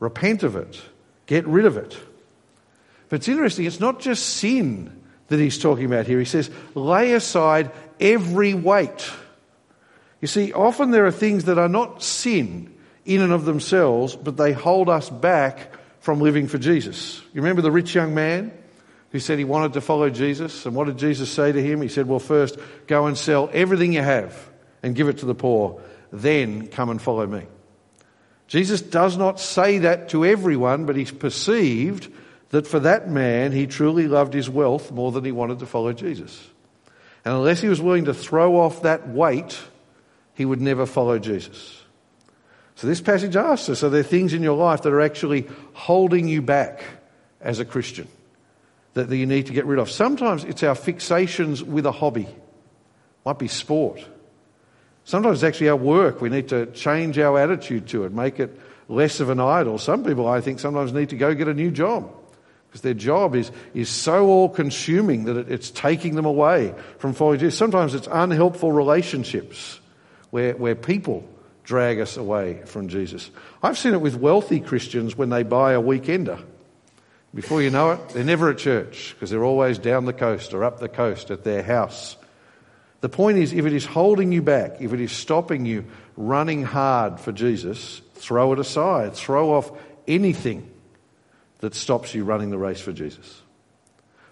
Repent 0.00 0.42
of 0.42 0.56
it. 0.56 0.80
Get 1.26 1.46
rid 1.46 1.66
of 1.66 1.76
it. 1.76 1.98
But 3.08 3.16
it's 3.16 3.28
interesting, 3.28 3.64
it's 3.64 3.80
not 3.80 4.00
just 4.00 4.24
sin 4.36 5.02
that 5.28 5.38
he's 5.38 5.58
talking 5.58 5.84
about 5.84 6.06
here. 6.06 6.18
He 6.18 6.24
says, 6.24 6.50
lay 6.74 7.12
aside 7.12 7.70
every 8.00 8.54
weight. 8.54 9.10
You 10.20 10.28
see, 10.28 10.52
often 10.52 10.90
there 10.90 11.06
are 11.06 11.12
things 11.12 11.44
that 11.44 11.58
are 11.58 11.68
not 11.68 12.02
sin 12.02 12.74
in 13.04 13.22
and 13.22 13.32
of 13.32 13.44
themselves, 13.44 14.16
but 14.16 14.36
they 14.36 14.52
hold 14.52 14.88
us 14.88 15.08
back 15.08 15.72
from 16.00 16.20
living 16.20 16.48
for 16.48 16.58
Jesus. 16.58 17.20
You 17.32 17.42
remember 17.42 17.62
the 17.62 17.70
rich 17.70 17.94
young 17.94 18.14
man 18.14 18.52
who 19.10 19.18
said 19.18 19.38
he 19.38 19.44
wanted 19.44 19.74
to 19.74 19.80
follow 19.80 20.10
Jesus? 20.10 20.66
And 20.66 20.74
what 20.74 20.86
did 20.86 20.98
Jesus 20.98 21.30
say 21.30 21.52
to 21.52 21.62
him? 21.62 21.80
He 21.80 21.88
said, 21.88 22.06
Well, 22.06 22.18
first, 22.18 22.58
go 22.86 23.06
and 23.06 23.16
sell 23.16 23.48
everything 23.52 23.92
you 23.92 24.02
have 24.02 24.50
and 24.82 24.94
give 24.94 25.08
it 25.08 25.18
to 25.18 25.26
the 25.26 25.34
poor, 25.34 25.80
then 26.12 26.68
come 26.68 26.90
and 26.90 27.00
follow 27.00 27.26
me. 27.26 27.46
Jesus 28.46 28.80
does 28.80 29.16
not 29.16 29.40
say 29.40 29.78
that 29.78 30.10
to 30.10 30.24
everyone, 30.24 30.86
but 30.86 30.96
he's 30.96 31.10
perceived 31.10 32.10
that 32.50 32.66
for 32.66 32.80
that 32.80 33.10
man, 33.10 33.52
he 33.52 33.66
truly 33.66 34.08
loved 34.08 34.32
his 34.32 34.48
wealth 34.48 34.90
more 34.90 35.12
than 35.12 35.24
he 35.24 35.32
wanted 35.32 35.58
to 35.58 35.66
follow 35.66 35.92
Jesus. 35.92 36.48
And 37.24 37.34
unless 37.34 37.60
he 37.60 37.68
was 37.68 37.80
willing 37.80 38.06
to 38.06 38.14
throw 38.14 38.58
off 38.58 38.82
that 38.82 39.08
weight, 39.08 39.58
he 40.34 40.44
would 40.44 40.60
never 40.60 40.86
follow 40.86 41.18
Jesus. 41.18 41.82
So 42.76 42.86
this 42.86 43.00
passage 43.00 43.36
asks 43.36 43.68
us, 43.68 43.82
are 43.82 43.90
there 43.90 44.02
things 44.02 44.32
in 44.32 44.42
your 44.42 44.56
life 44.56 44.82
that 44.82 44.92
are 44.92 45.00
actually 45.00 45.48
holding 45.74 46.28
you 46.28 46.40
back 46.40 46.84
as 47.40 47.58
a 47.60 47.64
Christian 47.64 48.08
that, 48.94 49.10
you 49.10 49.26
need 49.26 49.46
to 49.46 49.52
get 49.52 49.66
rid 49.66 49.78
of? 49.78 49.90
Sometimes 49.90 50.44
it's 50.44 50.62
our 50.62 50.76
fixations 50.76 51.60
with 51.62 51.86
a 51.86 51.92
hobby. 51.92 52.22
It 52.22 52.36
might 53.26 53.38
be 53.38 53.48
sport. 53.48 54.06
Sometimes 55.04 55.38
it's 55.38 55.44
actually 55.44 55.70
our 55.70 55.76
work. 55.76 56.20
We 56.20 56.28
need 56.28 56.48
to 56.48 56.66
change 56.66 57.18
our 57.18 57.38
attitude 57.38 57.88
to 57.88 58.04
it, 58.04 58.12
make 58.12 58.40
it 58.40 58.58
less 58.88 59.20
of 59.20 59.28
an 59.28 59.40
idol. 59.40 59.76
Some 59.78 60.04
people, 60.04 60.28
I 60.28 60.40
think, 60.40 60.60
sometimes 60.60 60.92
need 60.92 61.10
to 61.10 61.16
go 61.16 61.34
get 61.34 61.48
a 61.48 61.54
new 61.54 61.70
job 61.70 62.10
because 62.68 62.82
their 62.82 62.94
job 62.94 63.34
is, 63.34 63.50
is 63.74 63.88
so 63.88 64.26
all 64.26 64.48
consuming 64.48 65.24
that 65.24 65.36
it, 65.36 65.50
it's 65.50 65.70
taking 65.70 66.14
them 66.14 66.26
away 66.26 66.74
from 66.98 67.14
following 67.14 67.40
Jesus. 67.40 67.58
Sometimes 67.58 67.94
it's 67.94 68.08
unhelpful 68.10 68.72
relationships 68.72 69.80
where, 70.30 70.54
where 70.54 70.74
people 70.74 71.26
drag 71.64 72.00
us 72.00 72.16
away 72.16 72.62
from 72.66 72.88
Jesus. 72.88 73.30
I've 73.62 73.78
seen 73.78 73.94
it 73.94 74.00
with 74.00 74.16
wealthy 74.16 74.60
Christians 74.60 75.16
when 75.16 75.30
they 75.30 75.42
buy 75.42 75.72
a 75.72 75.80
weekender. 75.80 76.42
Before 77.34 77.62
you 77.62 77.70
know 77.70 77.92
it, 77.92 78.08
they're 78.10 78.24
never 78.24 78.50
at 78.50 78.58
church 78.58 79.14
because 79.14 79.30
they're 79.30 79.44
always 79.44 79.78
down 79.78 80.04
the 80.04 80.14
coast 80.14 80.54
or 80.54 80.64
up 80.64 80.78
the 80.78 80.88
coast 80.88 81.30
at 81.30 81.44
their 81.44 81.62
house. 81.62 82.16
The 83.00 83.08
point 83.08 83.38
is, 83.38 83.52
if 83.52 83.64
it 83.64 83.72
is 83.72 83.84
holding 83.84 84.32
you 84.32 84.42
back, 84.42 84.80
if 84.80 84.92
it 84.92 85.00
is 85.00 85.12
stopping 85.12 85.64
you 85.66 85.84
running 86.16 86.64
hard 86.64 87.20
for 87.20 87.32
Jesus, 87.32 88.00
throw 88.14 88.52
it 88.52 88.58
aside. 88.58 89.14
Throw 89.14 89.52
off 89.52 89.70
anything 90.06 90.68
that 91.58 91.74
stops 91.74 92.14
you 92.14 92.24
running 92.24 92.50
the 92.50 92.58
race 92.58 92.80
for 92.80 92.92
Jesus. 92.92 93.42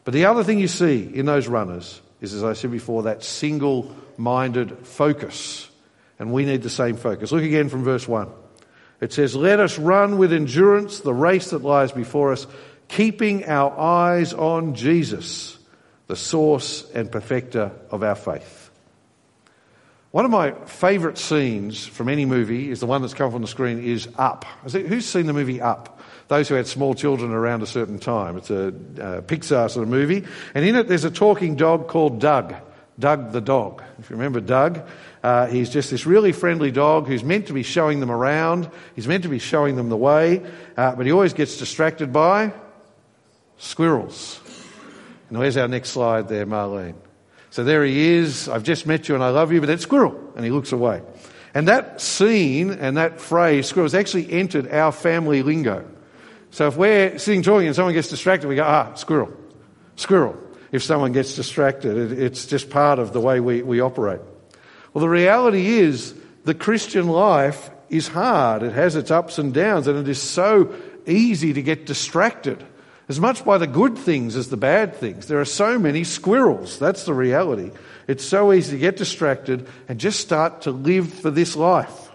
But 0.05 0.15
the 0.15 0.27
other 0.27 0.45
thing 0.45 0.59
you 0.59 0.69
see 0.69 1.03
in 1.03 1.27
those 1.27 1.49
runners 1.49 2.01
is, 2.21 2.33
as 2.33 2.45
I 2.45 2.53
said 2.53 2.71
before, 2.71 3.05
that 3.05 3.25
single 3.25 3.95
minded 4.17 4.87
focus. 4.87 5.69
And 6.19 6.33
we 6.33 6.45
need 6.45 6.63
the 6.63 6.71
same 6.71 6.97
focus. 6.97 7.33
Look 7.33 7.43
again 7.43 7.69
from 7.69 7.85
verse 7.85 8.07
1. 8.07 8.29
It 9.01 9.13
says, 9.13 9.35
Let 9.35 9.61
us 9.61 9.79
run 9.79 10.17
with 10.17 10.33
endurance 10.33 11.01
the 11.01 11.13
race 11.13 11.51
that 11.51 11.63
lies 11.63 11.93
before 11.93 12.33
us, 12.33 12.47
keeping 12.89 13.45
our 13.45 13.77
eyes 13.79 14.33
on 14.33 14.75
Jesus, 14.75 15.59
the 16.07 16.17
source 16.17 16.89
and 16.93 17.11
perfecter 17.11 17.73
of 17.91 18.03
our 18.03 18.15
faith. 18.15 18.71
One 20.17 20.25
of 20.25 20.31
my 20.31 20.53
favourite 20.65 21.19
scenes 21.19 21.87
from 21.87 22.09
any 22.09 22.25
movie 22.25 22.71
is 22.71 22.81
the 22.81 22.87
one 22.87 23.03
that's 23.03 23.13
come 23.13 23.29
up 23.29 23.35
on 23.35 23.43
the 23.43 23.47
screen 23.47 23.85
is 23.85 24.09
Up. 24.17 24.47
Who's 24.73 25.05
seen 25.05 25.27
the 25.27 25.35
movie 25.35 25.61
Up? 25.61 26.01
those 26.29 26.49
who 26.49 26.55
had 26.55 26.67
small 26.67 26.95
children 26.95 27.33
around 27.33 27.63
a 27.63 27.67
certain 27.67 27.99
time. 27.99 28.39
It's 28.39 28.49
a 28.49 28.69
uh, 28.69 28.71
Pixar 29.21 29.71
sort 29.71 29.83
of 29.83 29.91
movie. 29.91 30.25
And 30.55 30.65
in 30.65 30.75
it, 30.75 30.89
there's 30.89 31.05
a 31.05 31.11
talking 31.11 31.55
dog 31.55 31.89
called 31.89 32.19
Doug. 32.19 32.55
Doug 32.99 33.33
the 33.33 33.43
dog. 33.43 33.83
If 33.99 34.09
you 34.09 34.17
remember 34.17 34.41
Doug, 34.41 34.89
uh, 35.23 35.49
he's 35.49 35.69
just 35.69 35.91
this 35.91 36.07
really 36.07 36.33
friendly 36.33 36.71
dog 36.71 37.09
who's 37.09 37.23
meant 37.23 37.49
to 37.49 37.53
be 37.53 37.63
showing 37.63 38.01
them 38.01 38.11
around. 38.11 38.71
He's 38.95 39.07
meant 39.07 39.25
to 39.25 39.29
be 39.29 39.39
showing 39.39 39.77
them 39.77 39.91
the 39.91 39.99
way, 39.99 40.43
uh, 40.79 40.97
but 40.97 41.05
he 41.05 41.13
always 41.13 41.35
gets 41.35 41.59
distracted 41.59 42.11
by 42.11 42.55
squirrels. 43.59 44.41
And 45.29 45.37
where's 45.37 45.59
our 45.59 45.69
next 45.69 45.91
slide 45.91 46.31
there, 46.31 46.47
Marlene? 46.47 46.95
So 47.57 47.65
there 47.65 47.83
he 47.87 48.09
is. 48.09 48.51
I've 48.51 48.65
just 48.65 48.87
met 48.87 49.09
you 49.09 49.15
and 49.15 49.25
I 49.25 49.31
love 49.31 49.51
you, 49.51 49.61
but 49.61 49.67
then 49.69 49.79
squirrel. 49.79 50.15
And 50.37 50.45
he 50.45 50.51
looks 50.51 50.73
away. 50.73 51.01
And 51.55 51.69
that 51.69 52.03
scene 52.03 52.71
and 52.71 52.99
that 52.99 53.19
phrase, 53.19 53.67
squirrel, 53.67 53.87
has 53.87 53.95
actually 53.95 54.31
entered 54.31 54.71
our 54.71 54.93
family 54.93 55.43
lingo. 55.43 55.89
So 56.51 56.67
if 56.67 56.77
we're 56.77 57.17
sitting 57.17 57.43
talking 57.43 57.67
and 57.67 57.75
someone 57.75 57.95
gets 57.95 58.09
distracted, 58.09 58.49
we 58.49 58.57
go, 58.57 58.65
ah, 58.65 58.93
squirrel, 58.93 59.33
squirrel. 59.95 60.37
If 60.71 60.83
someone 60.83 61.13
gets 61.13 61.35
distracted, 61.35 62.13
it's 62.13 62.45
just 62.45 62.69
part 62.69 62.99
of 62.99 63.15
the 63.15 63.23
way 63.23 63.41
we, 63.41 63.63
we 63.63 63.81
operate. 63.81 64.21
Well, 64.93 65.01
the 65.01 65.09
reality 65.09 65.67
is 65.67 66.15
the 66.45 66.55
Christian 66.55 67.09
life 67.09 67.71
is 67.89 68.07
hard. 68.07 68.65
It 68.65 68.75
has 68.75 68.97
its 68.97 69.11
ups 69.11 69.39
and 69.39 69.55
downs, 69.55 69.87
and 69.87 69.99
it 69.99 70.09
is 70.09 70.21
so 70.21 70.75
easy 71.07 71.55
to 71.55 71.63
get 71.63 71.87
distracted 71.87 72.63
as 73.09 73.21
much 73.21 73.45
by 73.45 73.59
the 73.59 73.67
good 73.67 73.97
things 73.97 74.37
as 74.37 74.49
the 74.49 74.57
bad 74.57 74.97
things. 74.97 75.29
There 75.29 75.41
are 75.41 75.45
so 75.45 75.79
many 75.79 76.05
squirrels. 76.05 76.79
That's 76.79 77.05
the 77.05 77.15
reality. 77.15 77.71
It's 78.09 78.25
so 78.25 78.53
easy 78.53 78.73
to 78.73 78.79
get 78.79 78.97
distracted 78.97 79.69
and 79.89 80.01
just 80.01 80.21
start 80.21 80.63
to 80.63 80.71
live 80.71 81.13
for 81.13 81.31
this 81.31 81.57
life 81.57 82.11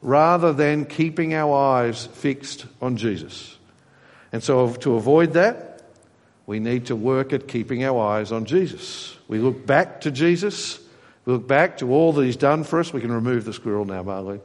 rather 0.00 0.52
than 0.52 0.84
keeping 0.84 1.34
our 1.34 1.56
eyes 1.56 2.06
fixed 2.06 2.66
on 2.80 2.96
Jesus. 2.96 3.56
And 4.32 4.42
so, 4.42 4.72
to 4.74 4.94
avoid 4.94 5.32
that, 5.32 5.82
we 6.46 6.60
need 6.60 6.86
to 6.86 6.96
work 6.96 7.32
at 7.32 7.48
keeping 7.48 7.84
our 7.84 8.00
eyes 8.00 8.30
on 8.30 8.44
Jesus. 8.44 9.16
We 9.26 9.38
look 9.38 9.66
back 9.66 10.02
to 10.02 10.10
Jesus. 10.10 10.78
We 11.24 11.32
look 11.34 11.48
back 11.48 11.78
to 11.78 11.92
all 11.92 12.12
that 12.12 12.24
He's 12.24 12.36
done 12.36 12.64
for 12.64 12.78
us. 12.78 12.92
We 12.92 13.00
can 13.00 13.12
remove 13.12 13.44
the 13.44 13.52
squirrel 13.52 13.84
now, 13.84 14.02
Marlene. 14.02 14.40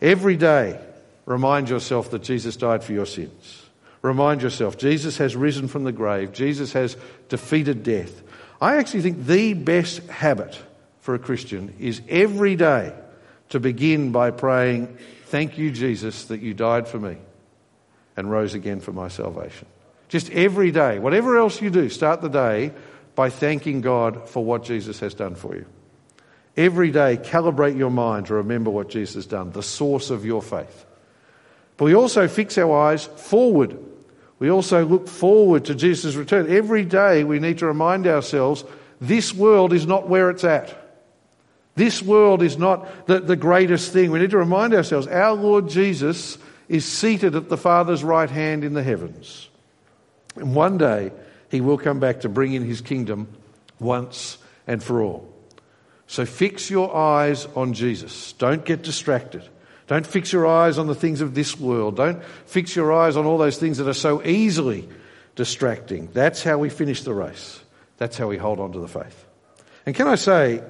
Every 0.00 0.36
day, 0.36 0.80
remind 1.26 1.68
yourself 1.68 2.10
that 2.12 2.22
Jesus 2.22 2.56
died 2.56 2.82
for 2.82 2.92
your 2.92 3.06
sins. 3.06 3.59
Remind 4.02 4.42
yourself, 4.42 4.78
Jesus 4.78 5.18
has 5.18 5.36
risen 5.36 5.68
from 5.68 5.84
the 5.84 5.92
grave. 5.92 6.32
Jesus 6.32 6.72
has 6.72 6.96
defeated 7.28 7.82
death. 7.82 8.22
I 8.60 8.76
actually 8.76 9.02
think 9.02 9.26
the 9.26 9.54
best 9.54 10.06
habit 10.08 10.58
for 11.00 11.14
a 11.14 11.18
Christian 11.18 11.74
is 11.78 12.00
every 12.08 12.56
day 12.56 12.94
to 13.50 13.60
begin 13.60 14.12
by 14.12 14.30
praying, 14.30 14.96
Thank 15.26 15.58
you, 15.58 15.70
Jesus, 15.70 16.24
that 16.24 16.40
you 16.40 16.54
died 16.54 16.88
for 16.88 16.98
me 16.98 17.16
and 18.16 18.30
rose 18.30 18.54
again 18.54 18.80
for 18.80 18.92
my 18.92 19.08
salvation. 19.08 19.66
Just 20.08 20.30
every 20.30 20.72
day, 20.72 20.98
whatever 20.98 21.36
else 21.36 21.62
you 21.62 21.70
do, 21.70 21.88
start 21.88 22.20
the 22.20 22.28
day 22.28 22.72
by 23.14 23.30
thanking 23.30 23.80
God 23.80 24.28
for 24.28 24.44
what 24.44 24.64
Jesus 24.64 24.98
has 25.00 25.14
done 25.14 25.36
for 25.36 25.54
you. 25.54 25.66
Every 26.56 26.90
day, 26.90 27.16
calibrate 27.16 27.78
your 27.78 27.90
mind 27.90 28.26
to 28.26 28.34
remember 28.34 28.70
what 28.70 28.88
Jesus 28.88 29.14
has 29.14 29.26
done, 29.26 29.52
the 29.52 29.62
source 29.62 30.10
of 30.10 30.24
your 30.24 30.42
faith. 30.42 30.84
But 31.76 31.84
we 31.84 31.94
also 31.94 32.28
fix 32.28 32.58
our 32.58 32.76
eyes 32.76 33.04
forward 33.04 33.78
we 34.40 34.50
also 34.50 34.84
look 34.84 35.06
forward 35.06 35.66
to 35.66 35.74
Jesus' 35.74 36.16
return. 36.16 36.50
Every 36.50 36.84
day 36.84 37.22
we 37.22 37.38
need 37.38 37.58
to 37.58 37.66
remind 37.66 38.06
ourselves 38.06 38.64
this 39.00 39.32
world 39.32 39.72
is 39.72 39.86
not 39.86 40.08
where 40.08 40.30
it's 40.30 40.44
at. 40.44 40.76
This 41.76 42.02
world 42.02 42.42
is 42.42 42.58
not 42.58 43.06
the, 43.06 43.20
the 43.20 43.36
greatest 43.36 43.92
thing. 43.92 44.10
We 44.10 44.18
need 44.18 44.30
to 44.30 44.38
remind 44.38 44.74
ourselves 44.74 45.06
our 45.06 45.34
Lord 45.34 45.68
Jesus 45.68 46.38
is 46.68 46.84
seated 46.84 47.36
at 47.36 47.48
the 47.48 47.56
Father's 47.56 48.02
right 48.02 48.28
hand 48.28 48.64
in 48.64 48.72
the 48.72 48.82
heavens. 48.82 49.48
And 50.36 50.54
one 50.54 50.78
day 50.78 51.12
he 51.50 51.60
will 51.60 51.78
come 51.78 52.00
back 52.00 52.20
to 52.20 52.28
bring 52.28 52.54
in 52.54 52.64
his 52.64 52.80
kingdom 52.80 53.28
once 53.78 54.38
and 54.66 54.82
for 54.82 55.02
all. 55.02 55.28
So 56.06 56.24
fix 56.24 56.70
your 56.70 56.96
eyes 56.96 57.46
on 57.54 57.74
Jesus. 57.74 58.32
Don't 58.32 58.64
get 58.64 58.82
distracted. 58.82 59.42
Don't 59.90 60.06
fix 60.06 60.32
your 60.32 60.46
eyes 60.46 60.78
on 60.78 60.86
the 60.86 60.94
things 60.94 61.20
of 61.20 61.34
this 61.34 61.58
world. 61.58 61.96
Don't 61.96 62.22
fix 62.46 62.76
your 62.76 62.92
eyes 62.92 63.16
on 63.16 63.26
all 63.26 63.38
those 63.38 63.58
things 63.58 63.78
that 63.78 63.88
are 63.88 63.92
so 63.92 64.22
easily 64.22 64.88
distracting. 65.34 66.08
That's 66.12 66.44
how 66.44 66.58
we 66.58 66.68
finish 66.68 67.02
the 67.02 67.12
race. 67.12 67.58
That's 67.96 68.16
how 68.16 68.28
we 68.28 68.36
hold 68.36 68.60
on 68.60 68.70
to 68.70 68.78
the 68.78 68.86
faith. 68.86 69.26
And 69.84 69.96
can 69.96 70.06
I 70.06 70.14
say, 70.14 70.62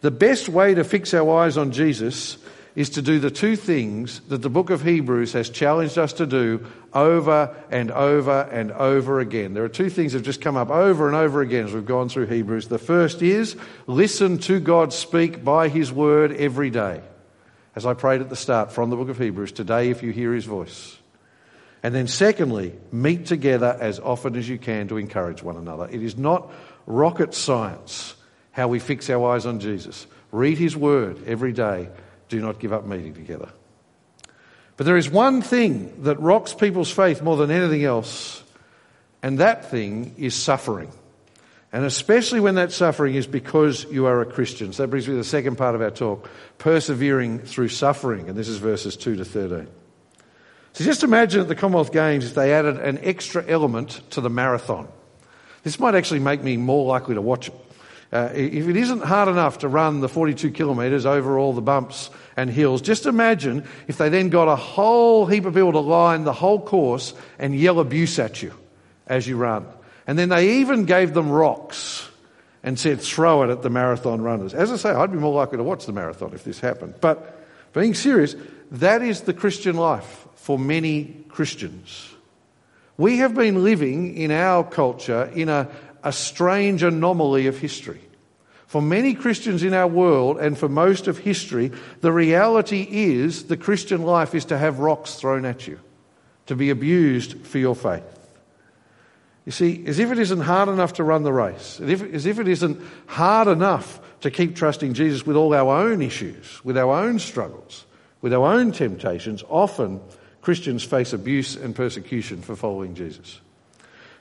the 0.00 0.10
best 0.10 0.48
way 0.48 0.74
to 0.74 0.82
fix 0.82 1.14
our 1.14 1.38
eyes 1.38 1.56
on 1.56 1.70
Jesus 1.70 2.38
is 2.74 2.90
to 2.90 3.02
do 3.02 3.20
the 3.20 3.30
two 3.30 3.54
things 3.54 4.18
that 4.22 4.42
the 4.42 4.50
book 4.50 4.70
of 4.70 4.82
Hebrews 4.82 5.32
has 5.34 5.48
challenged 5.48 5.96
us 5.96 6.14
to 6.14 6.26
do 6.26 6.66
over 6.92 7.54
and 7.70 7.92
over 7.92 8.48
and 8.50 8.72
over 8.72 9.20
again. 9.20 9.54
There 9.54 9.62
are 9.62 9.68
two 9.68 9.90
things 9.90 10.10
that 10.10 10.18
have 10.18 10.26
just 10.26 10.40
come 10.40 10.56
up 10.56 10.70
over 10.70 11.06
and 11.06 11.14
over 11.14 11.40
again 11.40 11.66
as 11.66 11.72
we've 11.72 11.86
gone 11.86 12.08
through 12.08 12.26
Hebrews. 12.26 12.66
The 12.66 12.80
first 12.80 13.22
is 13.22 13.54
listen 13.86 14.38
to 14.38 14.58
God 14.58 14.92
speak 14.92 15.44
by 15.44 15.68
his 15.68 15.92
word 15.92 16.32
every 16.32 16.70
day 16.70 17.00
as 17.76 17.84
I 17.84 17.94
prayed 17.94 18.22
at 18.22 18.30
the 18.30 18.36
start 18.36 18.72
from 18.72 18.90
the 18.90 18.96
book 18.96 19.10
of 19.10 19.18
Hebrews, 19.18 19.52
today 19.52 19.90
if 19.90 20.02
you 20.02 20.10
hear 20.10 20.32
his 20.32 20.46
voice. 20.46 20.96
And 21.82 21.94
then, 21.94 22.08
secondly, 22.08 22.72
meet 22.90 23.26
together 23.26 23.76
as 23.78 24.00
often 24.00 24.34
as 24.34 24.48
you 24.48 24.58
can 24.58 24.88
to 24.88 24.96
encourage 24.96 25.42
one 25.42 25.56
another. 25.56 25.86
It 25.88 26.02
is 26.02 26.16
not 26.16 26.50
rocket 26.86 27.34
science 27.34 28.14
how 28.50 28.68
we 28.68 28.78
fix 28.78 29.10
our 29.10 29.32
eyes 29.32 29.44
on 29.44 29.60
Jesus. 29.60 30.06
Read 30.32 30.56
his 30.56 30.74
word 30.74 31.22
every 31.26 31.52
day. 31.52 31.90
Do 32.30 32.40
not 32.40 32.58
give 32.58 32.72
up 32.72 32.86
meeting 32.86 33.14
together. 33.14 33.50
But 34.76 34.86
there 34.86 34.96
is 34.96 35.10
one 35.10 35.42
thing 35.42 36.02
that 36.02 36.18
rocks 36.18 36.54
people's 36.54 36.90
faith 36.90 37.22
more 37.22 37.36
than 37.36 37.50
anything 37.50 37.84
else, 37.84 38.42
and 39.22 39.38
that 39.38 39.70
thing 39.70 40.14
is 40.16 40.34
suffering. 40.34 40.90
And 41.76 41.84
especially 41.84 42.40
when 42.40 42.54
that 42.54 42.72
suffering 42.72 43.16
is 43.16 43.26
because 43.26 43.84
you 43.92 44.06
are 44.06 44.22
a 44.22 44.24
Christian. 44.24 44.72
So 44.72 44.82
that 44.82 44.88
brings 44.88 45.06
me 45.06 45.12
to 45.12 45.18
the 45.18 45.24
second 45.24 45.56
part 45.56 45.74
of 45.74 45.82
our 45.82 45.90
talk 45.90 46.26
persevering 46.56 47.40
through 47.40 47.68
suffering. 47.68 48.30
And 48.30 48.38
this 48.38 48.48
is 48.48 48.56
verses 48.56 48.96
2 48.96 49.16
to 49.16 49.26
13. 49.26 49.68
So 50.72 50.84
just 50.84 51.02
imagine 51.02 51.42
at 51.42 51.48
the 51.48 51.54
Commonwealth 51.54 51.92
Games 51.92 52.24
if 52.24 52.34
they 52.34 52.54
added 52.54 52.78
an 52.78 53.00
extra 53.02 53.44
element 53.46 54.00
to 54.12 54.22
the 54.22 54.30
marathon. 54.30 54.88
This 55.64 55.78
might 55.78 55.94
actually 55.94 56.20
make 56.20 56.42
me 56.42 56.56
more 56.56 56.86
likely 56.86 57.14
to 57.14 57.20
watch 57.20 57.48
it. 57.48 57.54
Uh, 58.10 58.30
if 58.32 58.68
it 58.68 58.76
isn't 58.78 59.02
hard 59.02 59.28
enough 59.28 59.58
to 59.58 59.68
run 59.68 60.00
the 60.00 60.08
42 60.08 60.52
kilometres 60.52 61.04
over 61.04 61.38
all 61.38 61.52
the 61.52 61.60
bumps 61.60 62.08
and 62.38 62.48
hills, 62.48 62.80
just 62.80 63.04
imagine 63.04 63.64
if 63.86 63.98
they 63.98 64.08
then 64.08 64.30
got 64.30 64.48
a 64.48 64.56
whole 64.56 65.26
heap 65.26 65.44
of 65.44 65.52
people 65.52 65.72
to 65.72 65.80
line 65.80 66.24
the 66.24 66.32
whole 66.32 66.58
course 66.58 67.12
and 67.38 67.54
yell 67.54 67.80
abuse 67.80 68.18
at 68.18 68.42
you 68.42 68.54
as 69.06 69.28
you 69.28 69.36
run. 69.36 69.66
And 70.06 70.18
then 70.18 70.28
they 70.28 70.60
even 70.60 70.84
gave 70.84 71.14
them 71.14 71.30
rocks 71.30 72.08
and 72.62 72.78
said, 72.78 73.00
throw 73.00 73.42
it 73.42 73.50
at 73.50 73.62
the 73.62 73.70
marathon 73.70 74.22
runners. 74.22 74.54
As 74.54 74.72
I 74.72 74.76
say, 74.76 74.90
I'd 74.90 75.12
be 75.12 75.18
more 75.18 75.34
likely 75.34 75.58
to 75.58 75.64
watch 75.64 75.86
the 75.86 75.92
marathon 75.92 76.32
if 76.32 76.44
this 76.44 76.60
happened. 76.60 76.94
But 77.00 77.72
being 77.72 77.94
serious, 77.94 78.34
that 78.72 79.02
is 79.02 79.22
the 79.22 79.34
Christian 79.34 79.76
life 79.76 80.26
for 80.34 80.58
many 80.58 81.24
Christians. 81.28 82.10
We 82.96 83.18
have 83.18 83.34
been 83.34 83.62
living 83.62 84.16
in 84.16 84.30
our 84.30 84.64
culture 84.64 85.30
in 85.34 85.48
a, 85.48 85.68
a 86.02 86.12
strange 86.12 86.82
anomaly 86.82 87.46
of 87.46 87.58
history. 87.58 88.00
For 88.66 88.82
many 88.82 89.14
Christians 89.14 89.62
in 89.62 89.74
our 89.74 89.86
world 89.86 90.38
and 90.38 90.58
for 90.58 90.68
most 90.68 91.06
of 91.06 91.18
history, 91.18 91.70
the 92.00 92.12
reality 92.12 92.86
is 92.90 93.44
the 93.44 93.56
Christian 93.56 94.02
life 94.02 94.34
is 94.34 94.46
to 94.46 94.58
have 94.58 94.80
rocks 94.80 95.14
thrown 95.16 95.44
at 95.44 95.68
you, 95.68 95.78
to 96.46 96.56
be 96.56 96.70
abused 96.70 97.46
for 97.46 97.58
your 97.58 97.76
faith. 97.76 98.15
You 99.46 99.52
see, 99.52 99.84
as 99.86 100.00
if 100.00 100.10
it 100.10 100.18
isn't 100.18 100.40
hard 100.40 100.68
enough 100.68 100.94
to 100.94 101.04
run 101.04 101.22
the 101.22 101.32
race, 101.32 101.80
as 101.80 101.88
if, 101.88 102.02
as 102.12 102.26
if 102.26 102.40
it 102.40 102.48
isn't 102.48 102.82
hard 103.06 103.46
enough 103.46 104.00
to 104.20 104.30
keep 104.30 104.56
trusting 104.56 104.92
Jesus 104.94 105.24
with 105.24 105.36
all 105.36 105.54
our 105.54 105.72
own 105.72 106.02
issues, 106.02 106.62
with 106.64 106.76
our 106.76 106.92
own 106.92 107.20
struggles, 107.20 107.86
with 108.20 108.34
our 108.34 108.52
own 108.52 108.72
temptations, 108.72 109.44
often 109.48 110.00
Christians 110.42 110.82
face 110.82 111.12
abuse 111.12 111.54
and 111.54 111.76
persecution 111.76 112.42
for 112.42 112.56
following 112.56 112.96
Jesus. 112.96 113.40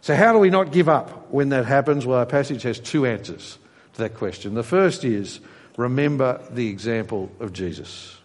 So, 0.02 0.16
how 0.16 0.32
do 0.32 0.38
we 0.38 0.52
not 0.52 0.72
give 0.72 0.88
up 0.88 1.32
when 1.32 1.50
that 1.50 1.66
happens? 1.66 2.06
Well, 2.06 2.20
our 2.20 2.28
passage 2.28 2.62
has 2.62 2.80
two 2.80 3.08
answers 3.08 3.58
to 3.94 4.04
that 4.04 4.14
question. 4.14 4.54
The 4.54 4.62
first 4.62 5.04
is 5.04 5.40
remember 5.76 6.40
the 6.52 6.70
example 6.70 7.32
of 7.40 7.52
Jesus. 7.52 8.16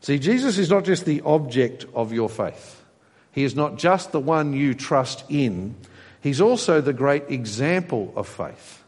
See, 0.00 0.18
Jesus 0.18 0.58
is 0.58 0.70
not 0.70 0.84
just 0.84 1.04
the 1.04 1.20
object 1.20 1.84
of 1.94 2.12
your 2.12 2.28
faith, 2.28 2.82
He 3.30 3.44
is 3.44 3.54
not 3.54 3.78
just 3.78 4.10
the 4.10 4.18
one 4.18 4.52
you 4.52 4.74
trust 4.74 5.22
in 5.28 5.76
He's 6.20 6.40
also 6.40 6.80
the 6.80 6.92
great 6.92 7.30
example 7.30 8.12
of 8.16 8.28
faith. 8.28 8.82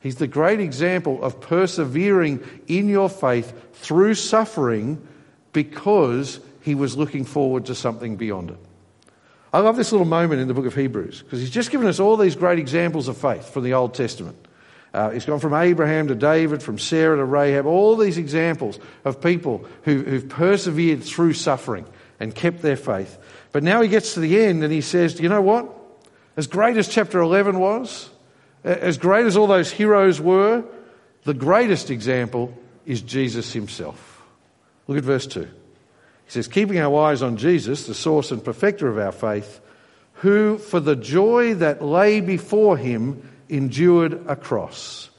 He's 0.00 0.16
the 0.16 0.28
great 0.28 0.60
example 0.60 1.22
of 1.22 1.40
persevering 1.40 2.42
in 2.68 2.88
your 2.88 3.08
faith 3.08 3.52
through 3.74 4.14
suffering 4.14 5.06
because 5.52 6.40
he 6.60 6.74
was 6.74 6.96
looking 6.96 7.24
forward 7.24 7.66
to 7.66 7.74
something 7.74 8.16
beyond 8.16 8.50
it. 8.50 8.58
I 9.52 9.60
love 9.60 9.76
this 9.76 9.92
little 9.92 10.06
moment 10.06 10.40
in 10.40 10.48
the 10.48 10.54
book 10.54 10.66
of 10.66 10.74
Hebrews 10.74 11.22
because 11.22 11.40
he's 11.40 11.50
just 11.50 11.70
given 11.70 11.86
us 11.86 11.98
all 11.98 12.16
these 12.16 12.36
great 12.36 12.58
examples 12.58 13.08
of 13.08 13.16
faith 13.16 13.48
from 13.48 13.64
the 13.64 13.74
Old 13.74 13.94
Testament. 13.94 14.36
Uh, 14.92 15.10
he's 15.10 15.24
gone 15.24 15.40
from 15.40 15.54
Abraham 15.54 16.08
to 16.08 16.14
David, 16.14 16.62
from 16.62 16.78
Sarah 16.78 17.16
to 17.16 17.24
Rahab, 17.24 17.66
all 17.66 17.96
these 17.96 18.18
examples 18.18 18.78
of 19.04 19.20
people 19.20 19.66
who, 19.82 20.02
who've 20.02 20.28
persevered 20.28 21.02
through 21.02 21.32
suffering 21.32 21.86
and 22.20 22.34
kept 22.34 22.62
their 22.62 22.76
faith. 22.76 23.18
But 23.52 23.62
now 23.62 23.80
he 23.80 23.88
gets 23.88 24.14
to 24.14 24.20
the 24.20 24.40
end 24.42 24.62
and 24.62 24.72
he 24.72 24.80
says, 24.80 25.14
"Do 25.14 25.22
you 25.22 25.28
know 25.28 25.42
what? 25.42 25.77
As 26.38 26.46
great 26.46 26.76
as 26.76 26.86
chapter 26.86 27.18
11 27.18 27.58
was, 27.58 28.10
as 28.62 28.96
great 28.96 29.26
as 29.26 29.36
all 29.36 29.48
those 29.48 29.72
heroes 29.72 30.20
were, 30.20 30.62
the 31.24 31.34
greatest 31.34 31.90
example 31.90 32.56
is 32.86 33.02
Jesus 33.02 33.52
himself. 33.52 34.22
Look 34.86 34.98
at 34.98 35.02
verse 35.02 35.26
2. 35.26 35.40
He 35.40 35.48
says, 36.28 36.46
Keeping 36.46 36.78
our 36.78 37.06
eyes 37.06 37.22
on 37.22 37.38
Jesus, 37.38 37.88
the 37.88 37.94
source 37.94 38.30
and 38.30 38.44
perfecter 38.44 38.86
of 38.86 38.98
our 38.98 39.10
faith, 39.10 39.60
who, 40.12 40.58
for 40.58 40.78
the 40.78 40.94
joy 40.94 41.54
that 41.54 41.82
lay 41.82 42.20
before 42.20 42.76
him, 42.76 43.28
endured 43.48 44.24
a 44.28 44.36
cross 44.36 45.10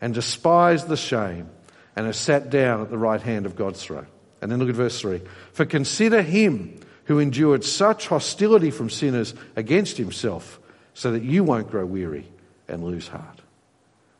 and 0.00 0.14
despised 0.14 0.86
the 0.86 0.96
shame 0.96 1.50
and 1.96 2.06
has 2.06 2.16
sat 2.16 2.50
down 2.50 2.82
at 2.82 2.90
the 2.90 2.98
right 2.98 3.20
hand 3.20 3.46
of 3.46 3.56
God's 3.56 3.82
throne. 3.82 4.06
And 4.40 4.48
then 4.48 4.60
look 4.60 4.68
at 4.68 4.76
verse 4.76 5.00
3. 5.00 5.22
For 5.50 5.66
consider 5.66 6.22
him 6.22 6.78
who 7.06 7.18
endured 7.18 7.64
such 7.64 8.06
hostility 8.06 8.70
from 8.70 8.90
sinners 8.90 9.34
against 9.56 9.96
himself, 9.96 10.60
so 10.98 11.12
that 11.12 11.22
you 11.22 11.44
won't 11.44 11.70
grow 11.70 11.86
weary 11.86 12.26
and 12.66 12.82
lose 12.82 13.06
heart. 13.06 13.40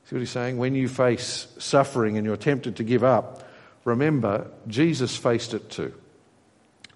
See 0.05 0.15
what 0.15 0.21
he's 0.21 0.31
saying? 0.31 0.59
When 0.59 0.77
you 0.77 0.87
face 0.89 1.49
suffering 1.59 2.17
and 2.17 2.25
you're 2.25 2.37
tempted 2.37 2.77
to 2.77 2.85
give 2.85 3.03
up, 3.03 3.43
remember, 3.83 4.47
Jesus 4.69 5.17
faced 5.17 5.55
it 5.55 5.71
too. 5.71 5.93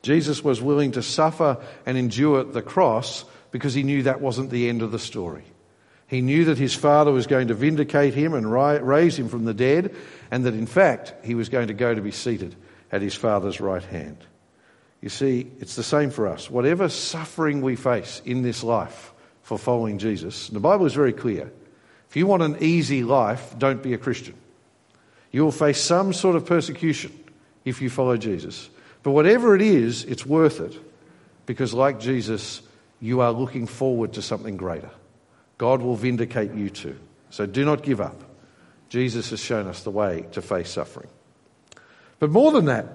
Jesus 0.01 0.45
was 0.45 0.63
willing 0.63 0.93
to 0.93 1.03
suffer 1.03 1.59
and 1.85 1.99
endure 1.99 2.45
the 2.45 2.63
cross 2.63 3.25
because 3.51 3.75
he 3.75 3.83
knew 3.83 4.05
that 4.05 4.21
wasn't 4.21 4.51
the 4.51 4.69
end 4.69 4.83
of 4.83 4.93
the 4.93 5.01
story. 5.01 5.43
He 6.07 6.21
knew 6.21 6.45
that 6.45 6.59
his 6.59 6.77
father 6.77 7.11
was 7.11 7.27
going 7.27 7.49
to 7.49 7.55
vindicate 7.55 8.15
him 8.15 8.35
and 8.35 8.53
raise 8.53 9.19
him 9.19 9.29
from 9.29 9.47
the 9.47 9.55
dead, 9.55 9.97
and 10.31 10.45
that 10.45 10.55
in 10.55 10.67
fact 10.67 11.13
he 11.25 11.35
was 11.35 11.49
going 11.49 11.67
to 11.67 11.75
go 11.75 11.93
to 11.93 12.01
be 12.01 12.13
seated 12.13 12.55
at 12.93 13.03
his 13.03 13.17
father's 13.17 13.61
right 13.61 13.83
hand. 13.83 14.19
You 15.01 15.09
see, 15.09 15.51
it's 15.59 15.75
the 15.75 15.83
same 15.83 16.11
for 16.11 16.29
us. 16.29 16.49
Whatever 16.49 16.89
suffering 16.89 17.63
we 17.63 17.75
face 17.75 18.23
in 18.25 18.43
this 18.43 18.63
life 18.63 19.12
for 19.43 19.59
following 19.59 19.99
Jesus, 19.99 20.49
the 20.49 20.61
Bible 20.61 20.87
is 20.87 20.95
very 20.95 21.13
clear. 21.13 21.53
If 22.09 22.17
you 22.17 22.27
want 22.27 22.43
an 22.43 22.59
easy 22.61 23.05
life, 23.05 23.55
don't 23.59 23.83
be 23.83 23.95
a 23.95 23.99
Christian. 23.99 24.35
You 25.31 25.45
will 25.45 25.53
face 25.53 25.81
some 25.81 26.13
sort 26.13 26.37
of 26.37 26.45
persecution 26.45 27.13
if 27.65 27.81
you 27.81 27.89
follow 27.91 28.17
Jesus. 28.17 28.69
But 29.03 29.13
whatever 29.13 29.57
it 29.57 29.63
is, 29.63 30.05
it's 30.05 30.27
worth 30.27 30.61
it 30.61 30.79
because, 31.47 31.75
like 31.75 31.99
Jesus, 31.99 32.63
you 33.01 33.21
are 33.21 33.33
looking 33.33 33.67
forward 33.67 34.13
to 34.13 34.23
something 34.23 34.57
greater. 34.57 34.91
God 35.59 35.81
will 35.81 35.97
vindicate 35.97 36.53
you 36.53 36.71
too. 36.71 36.99
So 37.31 37.47
do 37.47 37.65
not 37.65 37.83
give 37.83 38.01
up. 38.01 38.21
Jesus 38.89 39.31
has 39.31 39.41
shown 39.41 39.67
us 39.67 39.83
the 39.83 39.91
way 39.91 40.27
to 40.33 40.43
face 40.43 40.71
suffering. 40.71 41.09
But 42.19 42.31
more 42.31 42.53
than 42.53 42.67
that, 42.67 42.87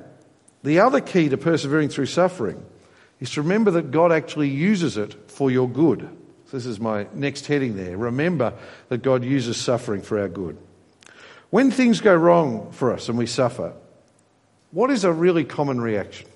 the 0.64 0.80
other 0.80 1.02
key 1.02 1.28
to 1.30 1.38
persevering 1.38 1.90
through 1.90 2.06
suffering 2.06 2.64
is 3.20 3.32
to 3.32 3.42
remember 3.42 3.72
that 3.72 3.92
God 3.92 4.12
actually 4.12 4.50
uses 4.50 4.96
it 4.96 5.32
for 5.32 5.50
your 5.50 5.68
good. 5.68 6.08
This 6.52 6.66
is 6.66 6.80
my 6.80 7.08
next 7.14 7.48
heading 7.48 7.76
there. 7.76 7.98
Remember 7.98 8.54
that 8.90 9.04
God 9.04 9.24
uses 9.24 9.58
suffering 9.58 10.02
for 10.02 10.20
our 10.20 10.30
good. 10.30 10.58
When 11.50 11.72
things 11.72 12.02
go 12.02 12.16
wrong 12.16 12.72
for 12.72 12.94
us 12.94 13.10
and 13.10 13.18
we 13.18 13.26
suffer, 13.26 13.74
what 14.72 14.92
is 14.92 15.04
a 15.04 15.12
really 15.12 15.46
common 15.46 15.80
reaction? 15.80 16.28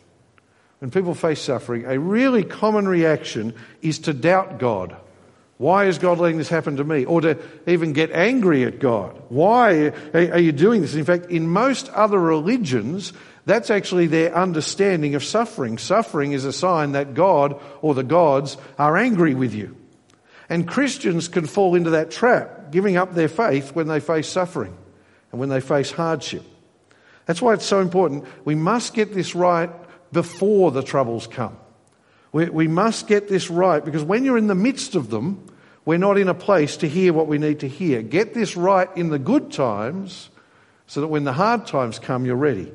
When 0.80 0.92
people 0.92 1.14
face 1.14 1.42
suffering, 1.42 1.86
a 1.86 2.00
really 2.00 2.44
common 2.44 2.88
reaction 2.88 3.54
is 3.82 4.00
to 4.00 4.14
doubt 4.14 4.58
God 4.58 4.96
why 5.62 5.86
is 5.86 6.00
God 6.00 6.18
letting 6.18 6.40
this 6.40 6.50
happen 6.50 6.78
to 6.78 6.84
me? 6.84 7.06
Or 7.06 7.22
to 7.22 7.38
even 7.68 7.94
get 7.94 8.10
angry 8.10 8.64
at 8.64 8.80
God. 8.80 9.16
Why 9.30 9.92
are 10.12 10.40
you 10.40 10.52
doing 10.52 10.82
this? 10.82 10.96
In 10.96 11.06
fact, 11.06 11.28
in 11.28 11.48
most 11.48 11.88
other 11.90 12.18
religions, 12.18 13.14
that's 13.46 13.70
actually 13.70 14.08
their 14.08 14.36
understanding 14.36 15.14
of 15.14 15.24
suffering. 15.24 15.78
Suffering 15.78 16.32
is 16.32 16.46
a 16.46 16.52
sign 16.52 16.94
that 16.94 17.14
God 17.14 17.62
or 17.84 17.94
the 17.94 18.02
gods 18.02 18.58
are 18.80 18.98
angry 18.98 19.36
with 19.36 19.54
you. 19.54 19.78
And 20.52 20.68
Christians 20.68 21.30
can 21.30 21.46
fall 21.46 21.76
into 21.76 21.92
that 21.92 22.12
trap, 22.12 22.72
giving 22.72 22.98
up 22.98 23.14
their 23.14 23.30
faith 23.30 23.74
when 23.74 23.88
they 23.88 24.02
face 24.02 24.28
suffering 24.28 24.78
and 25.32 25.40
when 25.40 25.48
they 25.48 25.62
face 25.62 25.92
hardship. 25.92 26.44
That's 27.26 27.42
why 27.42 27.54
it's 27.54 27.66
so 27.66 27.80
important. 27.80 28.26
We 28.44 28.56
must 28.56 28.94
get 28.94 29.14
this 29.14 29.34
right 29.34 29.70
before 30.12 30.72
the 30.72 30.84
troubles 30.84 31.26
come. 31.26 31.56
We, 32.34 32.50
we 32.50 32.68
must 32.68 33.08
get 33.08 33.30
this 33.30 33.50
right 33.50 33.84
because 33.84 34.04
when 34.04 34.26
you're 34.26 34.38
in 34.38 34.48
the 34.48 34.54
midst 34.54 34.94
of 34.94 35.10
them, 35.10 35.48
we're 35.86 35.98
not 35.98 36.18
in 36.18 36.28
a 36.28 36.34
place 36.34 36.76
to 36.78 36.90
hear 36.90 37.14
what 37.14 37.28
we 37.28 37.38
need 37.38 37.62
to 37.62 37.70
hear. 37.70 38.02
Get 38.02 38.34
this 38.34 38.58
right 38.58 38.90
in 38.98 39.08
the 39.08 39.20
good 39.20 39.54
times 39.54 40.30
so 40.86 41.00
that 41.00 41.08
when 41.08 41.24
the 41.24 41.32
hard 41.32 41.66
times 41.66 41.98
come, 41.98 42.26
you're 42.26 42.36
ready. 42.36 42.74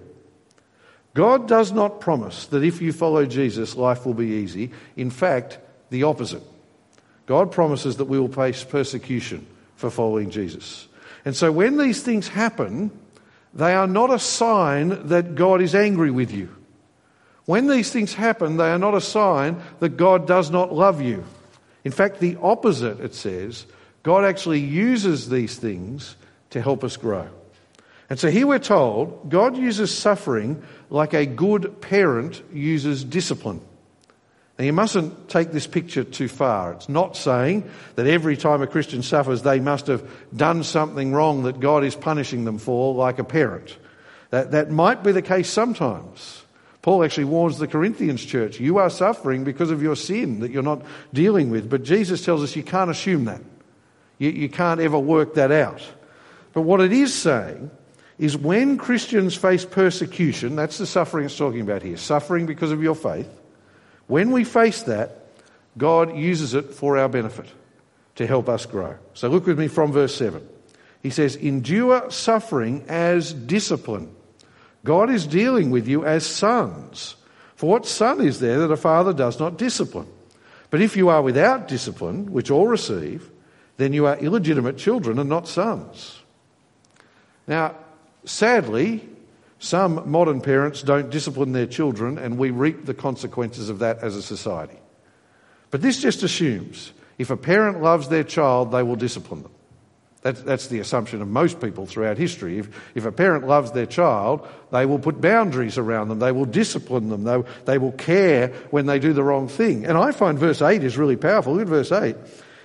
God 1.13 1.47
does 1.47 1.73
not 1.73 2.01
promise 2.01 2.47
that 2.47 2.65
if 2.65 2.81
you 2.81 2.95
follow 2.95 3.27
Jesus, 3.27 3.77
life 3.77 4.07
will 4.07 4.15
be 4.15 4.29
easy. 4.29 4.71
In 4.97 5.11
fact, 5.11 5.59
the 5.91 6.05
opposite. 6.05 6.43
God 7.27 7.53
promises 7.53 7.97
that 7.97 8.05
we 8.07 8.19
will 8.19 8.33
face 8.33 8.65
persecution 8.65 9.47
for 9.77 9.91
following 9.91 10.31
Jesus. 10.31 10.89
And 11.25 11.37
so 11.37 11.51
when 11.53 11.77
these 11.77 12.03
things 12.03 12.29
happen, 12.29 12.91
they 13.53 13.75
are 13.75 13.87
not 13.89 14.13
a 14.13 14.19
sign 14.19 15.09
that 15.09 15.35
God 15.35 15.61
is 15.61 15.75
angry 15.75 16.11
with 16.11 16.33
you. 16.33 16.55
When 17.47 17.69
these 17.69 17.91
things 17.91 18.15
happen, 18.15 18.57
they 18.57 18.71
are 18.71 18.79
not 18.79 18.95
a 18.95 19.01
sign 19.01 19.63
that 19.81 19.97
God 19.97 20.27
does 20.27 20.51
not 20.51 20.73
love 20.73 21.01
you. 21.01 21.25
In 21.85 21.93
fact, 21.93 22.19
the 22.21 22.37
opposite, 22.43 23.01
it 23.01 23.15
says, 23.15 23.67
God 24.03 24.25
actually 24.25 24.61
uses 24.61 25.29
these 25.29 25.57
things 25.57 26.17
to 26.51 26.61
help 26.61 26.85
us 26.85 26.97
grow. 26.97 27.29
And 28.09 28.19
so 28.19 28.31
here 28.31 28.47
we're 28.47 28.59
told 28.59 29.31
God 29.31 29.57
uses 29.57 29.97
suffering 29.97 30.63
like 30.91 31.13
a 31.13 31.27
good 31.27 31.81
parent 31.81 32.43
uses 32.53 33.05
discipline. 33.05 33.61
Now, 34.59 34.65
you 34.65 34.73
mustn't 34.73 35.29
take 35.29 35.53
this 35.53 35.67
picture 35.67 36.03
too 36.03 36.29
far. 36.29 36.73
It's 36.73 36.89
not 36.89 37.15
saying 37.15 37.71
that 37.97 38.07
every 38.07 38.39
time 38.39 38.63
a 38.63 38.67
Christian 38.67 39.03
suffers, 39.03 39.43
they 39.43 39.61
must 39.61 39.87
have 39.89 40.09
done 40.35 40.65
something 40.65 41.13
wrong 41.13 41.43
that 41.43 41.61
God 41.61 41.85
is 41.85 41.95
punishing 41.95 42.45
them 42.47 42.57
for, 42.57 42.95
like 42.95 43.19
a 43.19 43.25
parent. 43.25 43.77
That, 44.31 44.53
that 44.53 44.71
might 44.71 45.03
be 45.03 45.13
the 45.13 45.21
case 45.21 45.51
sometimes. 45.51 46.43
Paul 46.81 47.05
actually 47.05 47.25
warns 47.25 47.59
the 47.59 47.67
Corinthians 47.67 48.25
church, 48.25 48.59
you 48.59 48.79
are 48.79 48.89
suffering 48.89 49.45
because 49.45 49.71
of 49.71 49.83
your 49.83 49.97
sin 49.97 50.41
that 50.41 50.53
you're 50.53 50.63
not 50.63 50.83
dealing 51.13 51.51
with. 51.51 51.69
But 51.69 51.83
Jesus 51.83 52.25
tells 52.25 52.43
us 52.43 52.57
you 52.57 52.63
can't 52.63 52.91
assume 52.91 53.27
that. 53.27 53.43
You, 54.19 54.31
you 54.31 54.49
can't 54.49 54.81
ever 54.81 54.99
work 54.99 55.35
that 55.35 55.53
out. 55.53 55.83
But 56.55 56.63
what 56.63 56.81
it 56.81 56.93
is 56.93 57.13
saying 57.13 57.71
is 58.19 58.39
when 58.39 58.79
Christians 58.79 59.35
face 59.35 59.67
persecution, 59.67 60.57
that's 60.57 60.79
the 60.79 60.87
suffering 60.87 61.27
it's 61.27 61.37
talking 61.37 61.61
about 61.61 61.83
here, 61.83 61.99
suffering 61.99 62.47
because 62.47 62.71
of 62.71 62.83
your 62.83 62.95
faith. 62.95 63.29
When 64.07 64.31
we 64.31 64.45
face 64.45 64.83
that, 64.83 65.27
God 65.77 66.17
uses 66.17 66.55
it 66.55 66.75
for 66.75 66.97
our 66.97 67.09
benefit 67.09 67.47
to 68.17 68.27
help 68.27 68.49
us 68.49 68.67
grow. 68.67 68.97
So 69.15 69.29
look 69.29 69.47
with 69.47 69.59
me 69.59 69.69
from 69.69 69.93
verse 69.93 70.15
7. 70.15 70.47
He 71.03 71.11
says, 71.11 71.37
Endure 71.37 72.11
suffering 72.11 72.85
as 72.89 73.33
discipline 73.33 74.17
God 74.87 75.11
is 75.11 75.27
dealing 75.27 75.71
with 75.71 75.89
you 75.89 76.07
as 76.07 76.25
sons. 76.25 77.17
For 77.57 77.69
what 77.69 77.87
son 77.87 78.21
is 78.21 78.39
there 78.39 78.61
that 78.61 78.73
a 78.73 78.77
father 78.77 79.13
does 79.13 79.41
not 79.41 79.59
discipline? 79.59 80.07
But 80.71 80.81
if 80.81 80.97
you 80.97 81.09
are 81.09 81.23
without 81.23 81.67
discipline, 81.67 82.33
which 82.33 82.53
all 82.53 82.69
receive, 82.69 83.29
then 83.79 83.93
you 83.93 84.07
are 84.07 84.17
illegitimate 84.17 84.79
children 84.79 85.19
and 85.19 85.29
not 85.29 85.49
sons. 85.49 86.21
Now, 87.49 87.75
sadly, 88.25 89.09
some 89.67 90.09
modern 90.11 90.41
parents 90.41 90.83
don't 90.83 91.11
discipline 91.11 91.53
their 91.53 91.67
children, 91.67 92.19
and 92.19 92.39
we 92.39 92.51
reap 92.51 92.87
the 92.87 92.95
consequences 92.95 93.69
of 93.69 93.81
that 93.81 93.99
as 93.99 94.15
a 94.15 94.23
society. 94.23 94.79
But 95.71 95.83
this 95.83 96.01
just 96.01 96.23
assumes 96.23 96.93
if 97.19 97.31
a 97.31 97.37
parent 97.37 97.83
loves 97.83 98.09
their 98.09 98.25
child, 98.25 98.71
they 98.71 98.83
will 98.83 98.97
discipline 98.97 99.43
them. 99.43 99.53
That's, 100.23 100.41
that's 100.43 100.67
the 100.69 100.81
assumption 100.81 101.23
of 101.23 101.29
most 101.29 101.61
people 101.61 101.87
throughout 101.87 102.19
history. 102.19 102.59
If, 102.59 102.69
if 102.95 103.05
a 103.05 103.13
parent 103.13 103.47
loves 103.47 103.73
their 103.73 103.87
child, 103.87 104.47
they 104.73 104.87
will 104.87 104.99
put 104.99 105.21
boundaries 105.21 105.79
around 105.79 106.09
them. 106.09 106.19
They 106.19 106.33
will 106.33 106.47
discipline 106.47 107.09
them. 107.09 107.25
They, 107.25 107.43
they 107.65 107.79
will 107.79 107.93
care 107.93 108.49
when 108.71 108.87
they 108.87 108.99
do 108.99 109.13
the 109.13 109.23
wrong 109.23 109.49
thing. 109.49 109.85
And 109.85 109.97
I 109.97 110.13
find 110.13 110.39
verse 110.39 110.63
8 110.63 110.83
is 110.83 110.97
really 110.97 111.17
powerful. 111.17 111.53
Look 111.53 111.63
at 111.63 111.69
verse 111.69 111.93
8. 111.93 112.17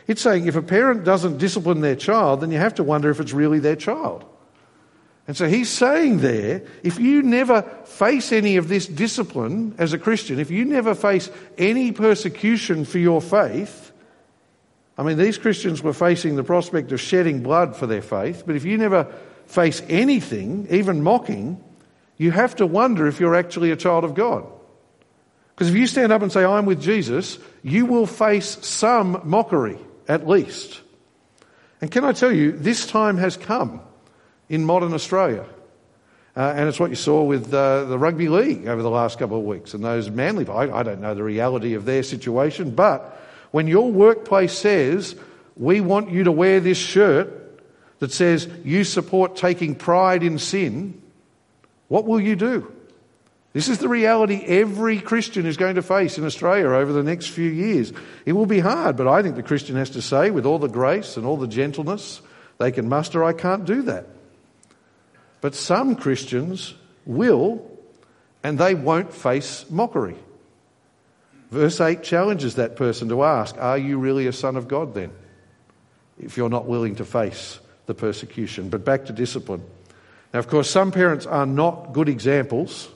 It's 0.08 0.22
saying 0.22 0.48
if 0.48 0.56
a 0.56 0.62
parent 0.62 1.04
doesn't 1.04 1.38
discipline 1.38 1.82
their 1.82 1.96
child, 1.96 2.42
then 2.42 2.52
you 2.52 2.58
have 2.58 2.76
to 2.76 2.84
wonder 2.84 3.10
if 3.10 3.20
it's 3.20 3.34
really 3.34 3.60
their 3.60 3.76
child. 3.76 4.26
And 5.28 5.38
so 5.38 5.48
he's 5.48 5.70
saying 5.70 6.20
there, 6.20 6.64
if 6.84 7.00
you 7.00 7.22
never 7.22 7.62
face 7.86 8.32
any 8.32 8.58
of 8.58 8.68
this 8.68 8.88
discipline 8.88 9.76
as 9.78 9.94
a 9.94 10.00
Christian, 10.00 10.40
if 10.40 10.50
you 10.50 10.66
never 10.66 10.96
face 10.96 11.30
any 11.58 11.92
persecution 11.92 12.86
for 12.86 12.98
your 12.98 13.22
faith, 13.22 13.92
I 14.98 15.04
mean, 15.04 15.18
these 15.18 15.38
Christians 15.38 15.82
were 15.82 15.94
facing 15.94 16.36
the 16.36 16.44
prospect 16.44 16.92
of 16.92 17.00
shedding 17.00 17.44
blood 17.44 17.76
for 17.76 17.88
their 17.88 18.02
faith, 18.02 18.44
but 18.46 18.56
if 18.56 18.66
you 18.66 18.78
never 18.78 19.08
face 19.46 19.82
anything, 19.88 20.68
even 20.70 21.04
mocking, 21.04 21.64
you 22.18 22.32
have 22.32 22.56
to 22.58 22.68
wonder 22.68 23.08
if 23.08 23.20
you're 23.20 23.36
actually 23.36 23.72
a 23.72 23.76
child 23.76 24.04
of 24.04 24.16
God. 24.16 24.46
Because 25.50 25.70
if 25.70 25.76
you 25.76 25.88
stand 25.88 26.12
up 26.12 26.22
and 26.22 26.32
say, 26.32 26.44
I'm 26.44 26.66
with 26.66 26.82
Jesus, 26.82 27.38
you 27.62 27.86
will 27.86 28.08
face 28.08 28.58
some 28.66 29.22
mockery, 29.24 29.78
at 30.08 30.28
least. 30.28 30.82
And 31.80 31.92
can 31.92 32.04
I 32.04 32.14
tell 32.14 32.32
you, 32.32 32.52
this 32.52 32.88
time 32.88 33.18
has 33.18 33.38
come 33.38 33.82
in 34.52 34.66
modern 34.66 34.94
Australia. 34.94 35.46
Uh, 36.36 36.54
and 36.56 36.68
it's 36.68 36.80
what 36.80 36.90
you 36.90 36.96
saw 36.96 37.24
with 37.24 37.54
uh, 37.54 37.86
the 37.86 37.98
rugby 37.98 38.28
league 38.28 38.68
over 38.68 38.82
the 38.82 38.90
last 38.90 39.18
couple 39.18 39.38
of 39.38 39.44
weeks 39.44 39.74
and 39.74 39.84
those 39.84 40.10
Manly. 40.10 40.46
I, 40.48 40.80
I 40.80 40.84
don't 40.84 41.00
know 41.00 41.16
the 41.16 41.24
reality 41.24 41.74
of 41.74 41.86
their 41.86 42.04
situation, 42.04 42.72
but 42.72 43.18
when 43.52 43.68
your 43.68 43.90
workplace 43.90 44.52
says, 44.52 45.16
we 45.56 45.80
want 45.80 46.12
you 46.12 46.26
to 46.26 46.32
wear 46.34 46.60
this 46.60 46.78
shirt 46.78 47.64
that 48.00 48.12
says 48.12 48.48
you 48.66 48.84
support 48.84 49.38
taking 49.38 49.74
pride 49.74 50.22
in 50.22 50.38
sin, 50.38 51.02
what 51.88 52.06
will 52.06 52.20
you 52.20 52.36
do? 52.36 52.70
This 53.54 53.70
is 53.70 53.78
the 53.78 53.90
reality 53.90 54.44
every 54.46 55.00
Christian 55.00 55.46
is 55.46 55.56
going 55.56 55.76
to 55.76 55.82
face 55.82 56.18
in 56.18 56.26
Australia 56.26 56.68
over 56.68 56.92
the 56.92 57.04
next 57.04 57.28
few 57.28 57.50
years. 57.50 57.94
It 58.26 58.34
will 58.34 58.46
be 58.46 58.60
hard, 58.60 58.98
but 58.98 59.08
I 59.08 59.22
think 59.22 59.36
the 59.36 59.44
Christian 59.44 59.78
has 59.78 59.92
to 59.92 60.02
say, 60.02 60.30
with 60.30 60.46
all 60.46 60.60
the 60.60 60.68
grace 60.68 61.16
and 61.16 61.26
all 61.26 61.38
the 61.38 61.48
gentleness 61.48 62.22
they 62.58 62.72
can 62.72 62.90
muster, 62.90 63.24
I 63.24 63.32
can't 63.32 63.64
do 63.64 63.84
that. 63.84 64.08
But 65.42 65.56
some 65.56 65.96
Christians 65.96 66.74
will, 67.06 67.68
and 68.44 68.58
they 68.58 68.76
won't 68.76 69.14
face 69.14 69.66
mockery. 69.70 70.16
Verse 71.50 71.82
8 71.82 72.04
challenges 72.04 72.56
that 72.56 72.76
person 72.76 73.10
to 73.10 73.24
ask, 73.24 73.58
Are 73.58 73.78
you 73.78 73.98
really 73.98 74.28
a 74.28 74.34
son 74.34 74.56
of 74.56 74.68
God 74.68 74.94
then? 74.94 75.12
If 76.20 76.38
you're 76.38 76.50
not 76.50 76.68
willing 76.68 76.96
to 76.96 77.06
face 77.06 77.60
the 77.88 77.94
persecution. 77.94 78.70
But 78.70 78.86
back 78.86 79.06
to 79.06 79.14
discipline. 79.14 79.64
Now, 80.34 80.40
of 80.40 80.48
course, 80.48 80.70
some 80.70 80.92
parents 80.92 81.26
are 81.26 81.46
not 81.46 81.94
good 81.94 82.08
examples 82.08 82.88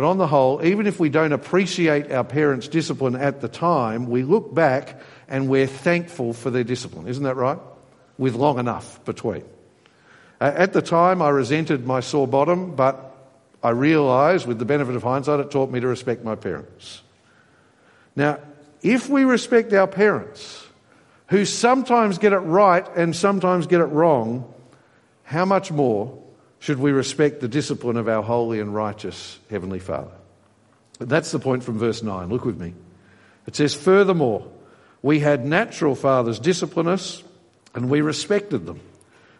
but 0.00 0.06
on 0.06 0.16
the 0.16 0.26
whole, 0.26 0.64
even 0.64 0.86
if 0.86 0.98
we 0.98 1.10
don't 1.10 1.32
appreciate 1.32 2.10
our 2.10 2.24
parents' 2.24 2.68
discipline 2.68 3.16
at 3.16 3.42
the 3.42 3.48
time, 3.48 4.06
we 4.08 4.22
look 4.22 4.54
back 4.54 4.98
and 5.28 5.46
we're 5.46 5.66
thankful 5.66 6.32
for 6.32 6.50
their 6.50 6.64
discipline. 6.64 7.06
Isn't 7.06 7.24
that 7.24 7.36
right? 7.36 7.58
With 8.16 8.34
long 8.34 8.58
enough 8.58 9.04
between. 9.04 9.44
At 10.40 10.72
the 10.72 10.82
time, 10.82 11.20
I 11.20 11.28
resented 11.28 11.86
my 11.86 12.00
sore 12.00 12.26
bottom, 12.26 12.74
but 12.74 13.14
I 13.62 13.70
realised, 13.70 14.46
with 14.46 14.58
the 14.58 14.64
benefit 14.64 14.96
of 14.96 15.02
hindsight, 15.02 15.40
it 15.40 15.50
taught 15.50 15.70
me 15.70 15.80
to 15.80 15.86
respect 15.86 16.24
my 16.24 16.34
parents. 16.34 17.02
Now, 18.16 18.38
if 18.82 19.08
we 19.08 19.24
respect 19.24 19.72
our 19.74 19.86
parents, 19.86 20.66
who 21.28 21.44
sometimes 21.44 22.18
get 22.18 22.32
it 22.32 22.38
right 22.38 22.86
and 22.96 23.14
sometimes 23.14 23.66
get 23.66 23.80
it 23.80 23.84
wrong, 23.84 24.52
how 25.24 25.44
much 25.44 25.70
more 25.70 26.18
should 26.60 26.78
we 26.78 26.92
respect 26.92 27.40
the 27.40 27.48
discipline 27.48 27.96
of 27.96 28.08
our 28.08 28.22
holy 28.22 28.60
and 28.60 28.74
righteous 28.74 29.38
Heavenly 29.48 29.78
Father. 29.78 30.12
That's 30.98 31.32
the 31.32 31.38
point 31.38 31.64
from 31.64 31.78
verse 31.78 32.02
9. 32.02 32.28
Look 32.28 32.44
with 32.44 32.60
me. 32.60 32.74
It 33.46 33.56
says, 33.56 33.74
Furthermore, 33.74 34.46
we 35.02 35.20
had 35.20 35.44
natural 35.44 35.94
fathers 35.94 36.38
discipline 36.38 36.86
us, 36.86 37.24
and 37.74 37.88
we 37.88 38.02
respected 38.02 38.66
them. 38.66 38.80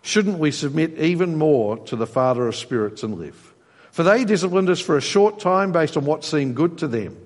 Shouldn't 0.03 0.39
we 0.39 0.51
submit 0.51 0.99
even 0.99 1.37
more 1.37 1.77
to 1.87 1.97
the 1.97 2.07
Father 2.07 2.47
of 2.49 2.57
spirits 2.57 3.03
and 3.03 3.19
live? 3.19 3.55
For 3.93 4.03
they 4.03 4.25
disciplined 4.25 4.71
us 4.71 4.81
for 4.81 4.97
a 4.97 5.03
short 5.03 5.41
time 5.41 5.73
based 5.73 5.97
on 5.97 6.05
what 6.05 6.25
seemed 6.25 6.57
good 6.57 6.79
to 6.79 6.89
them, 6.89 7.17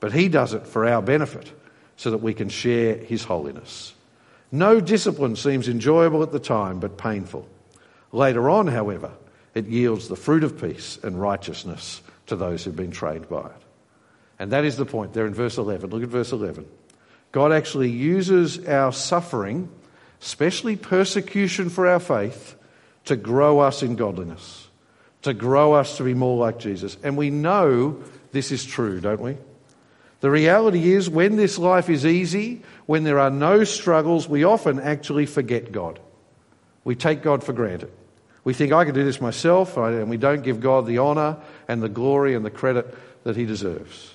but 0.00 0.12
He 0.12 0.28
does 0.28 0.54
it 0.54 0.66
for 0.66 0.86
our 0.86 1.02
benefit 1.02 1.52
so 1.96 2.10
that 2.10 2.18
we 2.18 2.34
can 2.34 2.48
share 2.48 2.96
His 2.96 3.24
holiness. 3.24 3.94
No 4.50 4.80
discipline 4.80 5.36
seems 5.36 5.68
enjoyable 5.68 6.22
at 6.22 6.32
the 6.32 6.38
time, 6.38 6.80
but 6.80 6.96
painful. 6.96 7.46
Later 8.12 8.48
on, 8.48 8.66
however, 8.66 9.12
it 9.54 9.66
yields 9.66 10.08
the 10.08 10.16
fruit 10.16 10.44
of 10.44 10.60
peace 10.60 10.98
and 11.02 11.20
righteousness 11.20 12.00
to 12.26 12.36
those 12.36 12.64
who've 12.64 12.74
been 12.74 12.90
trained 12.90 13.28
by 13.28 13.46
it. 13.46 13.62
And 14.38 14.52
that 14.52 14.64
is 14.64 14.76
the 14.76 14.86
point 14.86 15.12
there 15.12 15.26
in 15.26 15.34
verse 15.34 15.58
11. 15.58 15.90
Look 15.90 16.02
at 16.02 16.08
verse 16.08 16.32
11. 16.32 16.66
God 17.32 17.52
actually 17.52 17.90
uses 17.90 18.66
our 18.66 18.92
suffering, 18.92 19.68
especially 20.20 20.76
persecution 20.76 21.70
for 21.70 21.86
our 21.86 22.00
faith, 22.00 22.56
to 23.04 23.16
grow 23.16 23.60
us 23.60 23.82
in 23.82 23.96
godliness, 23.96 24.68
to 25.22 25.32
grow 25.32 25.72
us 25.72 25.96
to 25.96 26.04
be 26.04 26.14
more 26.14 26.36
like 26.36 26.58
Jesus. 26.58 26.96
And 27.02 27.16
we 27.16 27.30
know 27.30 28.02
this 28.32 28.52
is 28.52 28.64
true, 28.64 29.00
don't 29.00 29.20
we? 29.20 29.36
The 30.20 30.30
reality 30.30 30.92
is, 30.92 31.08
when 31.08 31.36
this 31.36 31.58
life 31.58 31.88
is 31.88 32.04
easy, 32.04 32.62
when 32.86 33.04
there 33.04 33.20
are 33.20 33.30
no 33.30 33.64
struggles, 33.64 34.28
we 34.28 34.44
often 34.44 34.80
actually 34.80 35.26
forget 35.26 35.70
God. 35.70 36.00
We 36.84 36.96
take 36.96 37.22
God 37.22 37.44
for 37.44 37.52
granted. 37.52 37.92
We 38.44 38.52
think, 38.52 38.72
I 38.72 38.84
can 38.84 38.94
do 38.94 39.04
this 39.04 39.20
myself, 39.20 39.76
and 39.76 40.10
we 40.10 40.16
don't 40.16 40.42
give 40.42 40.60
God 40.60 40.86
the 40.86 40.98
honour 40.98 41.36
and 41.68 41.82
the 41.82 41.88
glory 41.88 42.34
and 42.34 42.44
the 42.44 42.50
credit 42.50 42.94
that 43.24 43.36
He 43.36 43.44
deserves. 43.44 44.12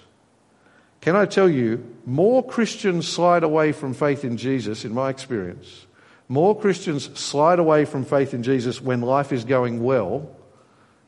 Can 1.02 1.16
I 1.16 1.26
tell 1.26 1.50
you, 1.50 1.84
more 2.06 2.46
Christians 2.46 3.08
slide 3.08 3.44
away 3.44 3.72
from 3.72 3.94
faith 3.94 4.24
in 4.24 4.38
Jesus, 4.38 4.86
in 4.86 4.94
my 4.94 5.10
experience, 5.10 5.86
more 6.34 6.60
Christians 6.60 7.18
slide 7.18 7.60
away 7.60 7.86
from 7.86 8.06
faith 8.06 8.34
in 8.34 8.42
Jesus 8.42 8.82
when 8.82 9.02
life 9.02 9.32
is 9.32 9.46
going 9.46 9.84
well 9.84 10.36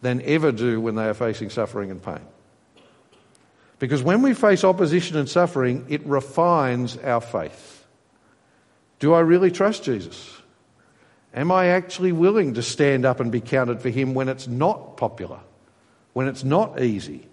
than 0.01 0.21
ever 0.21 0.51
do 0.51 0.79
when 0.79 0.93
they 0.93 1.05
are 1.07 1.15
facing 1.15 1.49
suffering 1.49 1.89
and 1.89 2.01
pain. 2.01 2.21
Because 3.79 4.03
when 4.03 4.21
we 4.21 4.35
face 4.35 4.63
opposition 4.63 5.17
and 5.17 5.27
suffering, 5.27 5.87
it 5.89 6.05
refines 6.05 6.95
our 6.97 7.21
faith. 7.21 7.85
Do 8.99 9.15
I 9.15 9.21
really 9.21 9.49
trust 9.49 9.83
Jesus? 9.83 10.31
Am 11.33 11.51
I 11.51 11.67
actually 11.69 12.11
willing 12.11 12.53
to 12.53 12.61
stand 12.61 13.03
up 13.03 13.19
and 13.19 13.31
be 13.31 13.41
counted 13.41 13.81
for 13.81 13.89
Him 13.89 14.13
when 14.13 14.29
it's 14.29 14.47
not 14.47 14.95
popular, 14.95 15.39
when 16.13 16.27
it's 16.27 16.43
not 16.43 16.79
easy, 16.79 17.27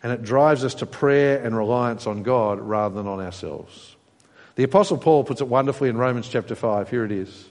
and 0.00 0.12
it 0.12 0.22
drives 0.22 0.64
us 0.64 0.74
to 0.76 0.86
prayer 0.86 1.44
and 1.44 1.56
reliance 1.56 2.06
on 2.06 2.22
God 2.22 2.60
rather 2.60 2.94
than 2.94 3.08
on 3.08 3.20
ourselves? 3.20 3.91
The 4.54 4.64
Apostle 4.64 4.98
Paul 4.98 5.24
puts 5.24 5.40
it 5.40 5.48
wonderfully 5.48 5.88
in 5.88 5.96
Romans 5.96 6.28
chapter 6.28 6.54
5. 6.54 6.90
Here 6.90 7.04
it 7.04 7.12
is. 7.12 7.46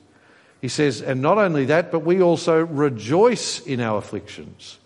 He 0.62 0.68
says, 0.68 1.02
And 1.02 1.22
not 1.22 1.38
only 1.38 1.66
that, 1.66 1.92
but 1.92 2.00
we 2.00 2.22
also 2.22 2.64
rejoice 2.64 3.60
in 3.60 3.82
our 3.82 3.98
afflictions, 3.98 4.78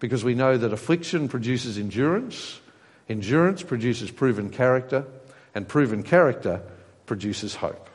because 0.00 0.24
we 0.24 0.34
know 0.34 0.56
that 0.56 0.72
affliction 0.72 1.28
produces 1.28 1.78
endurance, 1.78 2.60
endurance 3.08 3.62
produces 3.62 4.10
proven 4.10 4.50
character, 4.50 5.04
and 5.54 5.68
proven 5.68 6.02
character 6.02 6.62
produces 7.06 7.54
hope. 7.54 7.88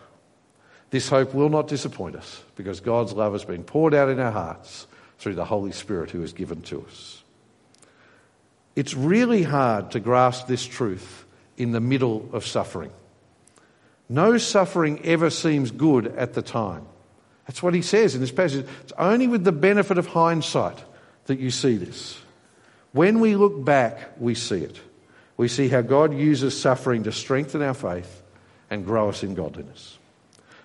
This 0.91 1.09
hope 1.09 1.33
will 1.33 1.49
not 1.49 1.67
disappoint 1.67 2.15
us 2.15 2.41
because 2.55 2.79
God's 2.79 3.11
love 3.11 3.33
has 3.33 3.43
been 3.43 3.63
poured 3.63 3.93
out 3.93 4.07
in 4.07 4.19
our 4.19 4.31
hearts 4.31 4.87
through 5.17 5.35
the 5.35 5.45
Holy 5.45 5.71
Spirit 5.71 6.11
who 6.11 6.23
is 6.23 6.31
given 6.31 6.61
to 6.63 6.85
us. 6.87 7.23
It's 8.75 8.93
really 8.93 9.43
hard 9.43 9.91
to 9.91 9.99
grasp 9.99 10.47
this 10.47 10.65
truth 10.65 11.25
in 11.57 11.71
the 11.71 11.81
middle 11.81 12.29
of 12.31 12.45
suffering. 12.45 12.91
No 14.07 14.37
suffering 14.37 15.03
ever 15.05 15.29
seems 15.29 15.71
good 15.71 16.07
at 16.07 16.33
the 16.33 16.41
time. 16.41 16.85
That's 17.47 17.61
what 17.61 17.73
he 17.73 17.81
says 17.81 18.15
in 18.15 18.21
this 18.21 18.31
passage. 18.31 18.65
It's 18.83 18.93
only 18.97 19.27
with 19.27 19.43
the 19.43 19.51
benefit 19.51 19.97
of 19.97 20.07
hindsight 20.07 20.83
that 21.25 21.39
you 21.39 21.51
see 21.51 21.77
this. 21.77 22.19
When 22.91 23.19
we 23.19 23.35
look 23.35 23.63
back, 23.63 24.11
we 24.19 24.35
see 24.35 24.59
it. 24.59 24.79
We 25.37 25.47
see 25.47 25.67
how 25.67 25.81
God 25.81 26.13
uses 26.13 26.59
suffering 26.59 27.03
to 27.03 27.11
strengthen 27.11 27.61
our 27.61 27.73
faith 27.73 28.23
and 28.69 28.85
grow 28.85 29.09
us 29.09 29.23
in 29.23 29.35
godliness. 29.35 29.97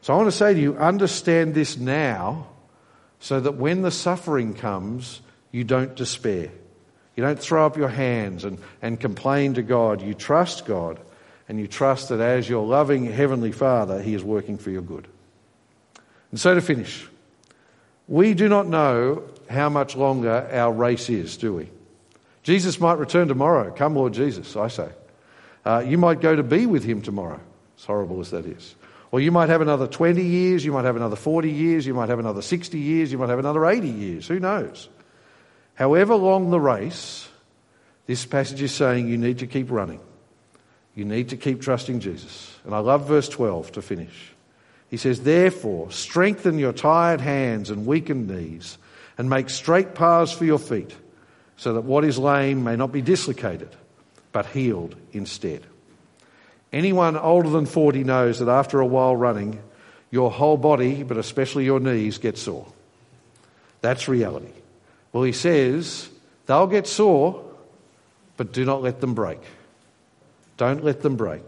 So 0.03 0.15
I 0.15 0.17
want 0.17 0.29
to 0.29 0.37
say 0.37 0.55
to 0.55 0.61
you, 0.61 0.77
understand 0.77 1.55
this 1.55 1.77
now 1.77 2.47
so 3.19 3.41
that 3.41 3.57
when 3.57 3.83
the 3.83 3.91
suffering 3.91 4.55
comes, 4.55 5.21
you 5.51 5.65
don't 5.65 5.95
despair. 5.95 6.51
You 7.17 7.25
don't 7.25 7.39
throw 7.39 7.67
up 7.67 7.77
your 7.77 7.89
hands 7.89 8.45
and, 8.45 8.59
and 8.81 8.99
complain 8.99 9.55
to 9.55 9.63
God. 9.63 10.01
You 10.01 10.15
trust 10.15 10.65
God 10.65 10.99
and 11.51 11.59
you 11.59 11.67
trust 11.67 12.11
that 12.11 12.21
as 12.21 12.49
your 12.49 12.65
loving 12.65 13.05
Heavenly 13.07 13.51
Father, 13.51 14.01
He 14.01 14.15
is 14.15 14.23
working 14.23 14.57
for 14.57 14.71
your 14.71 14.83
good. 14.83 15.09
And 16.31 16.39
so 16.39 16.55
to 16.55 16.61
finish, 16.61 17.09
we 18.07 18.35
do 18.35 18.49
not 18.49 18.69
know 18.69 19.25
how 19.49 19.69
much 19.69 19.97
longer 19.97 20.49
our 20.53 20.73
race 20.73 21.11
is, 21.11 21.37
do 21.37 21.53
we? 21.53 21.69
Jesus 22.45 22.79
might 22.79 22.99
return 22.99 23.27
tomorrow. 23.27 23.73
Come, 23.73 23.97
Lord 23.97 24.13
Jesus, 24.13 24.55
I 24.55 24.69
say. 24.69 24.91
Uh, 25.65 25.83
you 25.85 25.99
might 25.99 26.21
go 26.21 26.37
to 26.37 26.45
be 26.45 26.67
with 26.67 26.85
Him 26.85 27.03
tomorrow, 27.03 27.41
as 27.77 27.85
horrible 27.85 28.21
as 28.21 28.31
that 28.31 28.47
is. 28.47 28.77
Or 29.11 29.21
you 29.21 29.33
might 29.33 29.49
have 29.49 29.61
another 29.61 29.89
20 29.89 30.23
years, 30.23 30.65
you 30.65 30.71
might 30.71 30.85
have 30.85 30.95
another 30.95 31.17
40 31.17 31.51
years, 31.51 31.85
you 31.85 31.95
might 31.95 32.11
have 32.11 32.21
another 32.21 32.43
60 32.43 32.79
years, 32.79 33.11
you 33.11 33.19
might 33.19 33.29
have 33.29 33.41
another 33.41 33.67
80 33.67 33.89
years. 33.89 34.29
Who 34.29 34.39
knows? 34.39 34.89
However 35.75 36.15
long 36.15 36.51
the 36.51 36.61
race, 36.61 37.29
this 38.07 38.25
passage 38.25 38.63
is 38.63 38.71
saying 38.71 39.09
you 39.09 39.19
need 39.19 39.41
to 39.41 39.49
keep 39.49 39.69
running. 39.73 39.99
You 40.95 41.05
need 41.05 41.29
to 41.31 41.37
keep 41.37 41.61
trusting 41.61 42.01
Jesus. 42.01 42.59
And 42.65 42.75
I 42.75 42.79
love 42.79 43.07
verse 43.07 43.29
12 43.29 43.73
to 43.73 43.83
finish. 43.83 44.33
He 44.89 44.97
says, 44.97 45.23
Therefore, 45.23 45.91
strengthen 45.91 46.59
your 46.59 46.73
tired 46.73 47.21
hands 47.21 47.71
and 47.71 47.87
weakened 47.87 48.29
knees, 48.29 48.77
and 49.17 49.31
make 49.31 49.51
straight 49.51 49.95
paths 49.95 50.33
for 50.33 50.45
your 50.45 50.59
feet, 50.59 50.95
so 51.57 51.75
that 51.75 51.83
what 51.83 52.05
is 52.05 52.19
lame 52.19 52.65
may 52.65 52.75
not 52.75 52.91
be 52.91 53.03
dislocated, 53.03 53.75
but 54.33 54.47
healed 54.47 54.97
instead. 55.13 55.65
Anyone 56.73 57.17
older 57.17 57.51
than 57.51 57.67
40 57.67 58.05
knows 58.05 58.39
that 58.39 58.49
after 58.49 58.81
a 58.81 58.87
while 58.87 59.15
running, 59.15 59.61
your 60.11 60.31
whole 60.31 60.57
body, 60.57 61.03
but 61.03 61.17
especially 61.17 61.65
your 61.65 61.81
knees, 61.81 62.19
get 62.19 62.37
sore. 62.37 62.67
That's 63.81 64.09
reality. 64.09 64.53
Well, 65.13 65.23
he 65.23 65.33
says, 65.33 66.09
they'll 66.47 66.67
get 66.67 66.87
sore, 66.87 67.45
but 68.37 68.53
do 68.53 68.65
not 68.65 68.83
let 68.83 69.01
them 69.01 69.15
break. 69.15 69.41
Don't 70.61 70.85
let 70.85 71.01
them 71.01 71.17
break. 71.17 71.41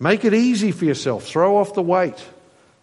Make 0.00 0.24
it 0.24 0.32
easy 0.32 0.72
for 0.72 0.86
yourself. 0.86 1.26
Throw 1.26 1.58
off 1.58 1.74
the 1.74 1.82
weight 1.82 2.26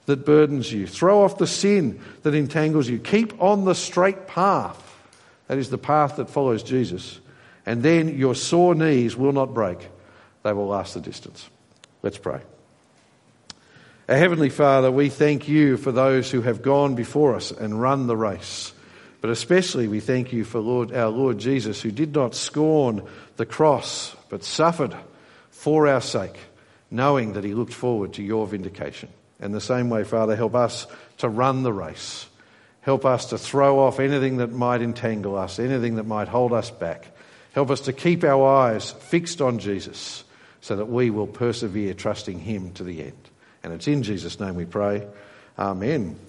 that 0.05 0.23
burdens 0.23 0.71
you, 0.71 0.85
throw 0.85 1.23
off 1.23 1.39
the 1.39 1.47
sin 1.47 1.99
that 2.21 2.35
entangles 2.35 2.87
you. 2.87 2.99
Keep 2.99 3.41
on 3.41 3.65
the 3.65 3.73
straight 3.73 4.27
path. 4.27 4.79
That 5.47 5.57
is 5.57 5.71
the 5.71 5.79
path 5.79 6.17
that 6.17 6.29
follows 6.29 6.61
Jesus. 6.61 7.19
And 7.65 7.81
then 7.81 8.19
your 8.19 8.35
sore 8.35 8.75
knees 8.75 9.15
will 9.15 9.31
not 9.31 9.55
break, 9.55 9.89
they 10.43 10.53
will 10.53 10.67
last 10.67 10.93
the 10.93 11.01
distance. 11.01 11.49
Let's 12.03 12.19
pray. 12.19 12.41
Our 14.07 14.15
Heavenly 14.15 14.51
Father, 14.51 14.91
we 14.91 15.09
thank 15.09 15.47
you 15.47 15.77
for 15.77 15.91
those 15.91 16.29
who 16.29 16.43
have 16.43 16.61
gone 16.61 16.93
before 16.93 17.33
us 17.33 17.49
and 17.49 17.81
run 17.81 18.05
the 18.05 18.15
race. 18.15 18.73
But 19.21 19.31
especially 19.31 19.87
we 19.87 20.01
thank 20.01 20.33
you 20.33 20.43
for 20.43 20.59
Lord, 20.59 20.93
our 20.93 21.09
Lord 21.09 21.39
Jesus, 21.39 21.81
who 21.81 21.89
did 21.89 22.13
not 22.13 22.35
scorn 22.35 23.01
the 23.37 23.47
cross, 23.47 24.15
but 24.29 24.43
suffered 24.43 24.95
for 25.63 25.87
our 25.87 26.01
sake, 26.01 26.35
knowing 26.91 27.33
that 27.33 27.45
he 27.45 27.53
looked 27.53 27.73
forward 27.73 28.11
to 28.11 28.21
your 28.21 28.45
vindication. 28.45 29.07
And 29.39 29.53
the 29.53 29.61
same 29.61 29.89
way, 29.89 30.03
Father, 30.03 30.35
help 30.35 30.55
us 30.55 30.87
to 31.19 31.29
run 31.29 31.63
the 31.63 31.71
race. 31.71 32.27
Help 32.81 33.05
us 33.05 33.27
to 33.27 33.37
throw 33.37 33.79
off 33.79 34.01
anything 34.01 34.37
that 34.37 34.51
might 34.51 34.81
entangle 34.81 35.37
us, 35.37 35.59
anything 35.59 35.95
that 35.95 36.05
might 36.05 36.27
hold 36.27 36.51
us 36.51 36.69
back. 36.69 37.07
Help 37.53 37.71
us 37.71 37.79
to 37.79 37.93
keep 37.93 38.25
our 38.25 38.45
eyes 38.45 38.91
fixed 38.91 39.41
on 39.41 39.57
Jesus 39.59 40.25
so 40.59 40.75
that 40.75 40.89
we 40.89 41.09
will 41.09 41.27
persevere 41.27 41.93
trusting 41.93 42.39
him 42.39 42.73
to 42.73 42.83
the 42.83 43.01
end. 43.01 43.29
And 43.63 43.71
it's 43.71 43.87
in 43.87 44.03
Jesus' 44.03 44.41
name 44.41 44.55
we 44.55 44.65
pray. 44.65 45.07
Amen. 45.57 46.19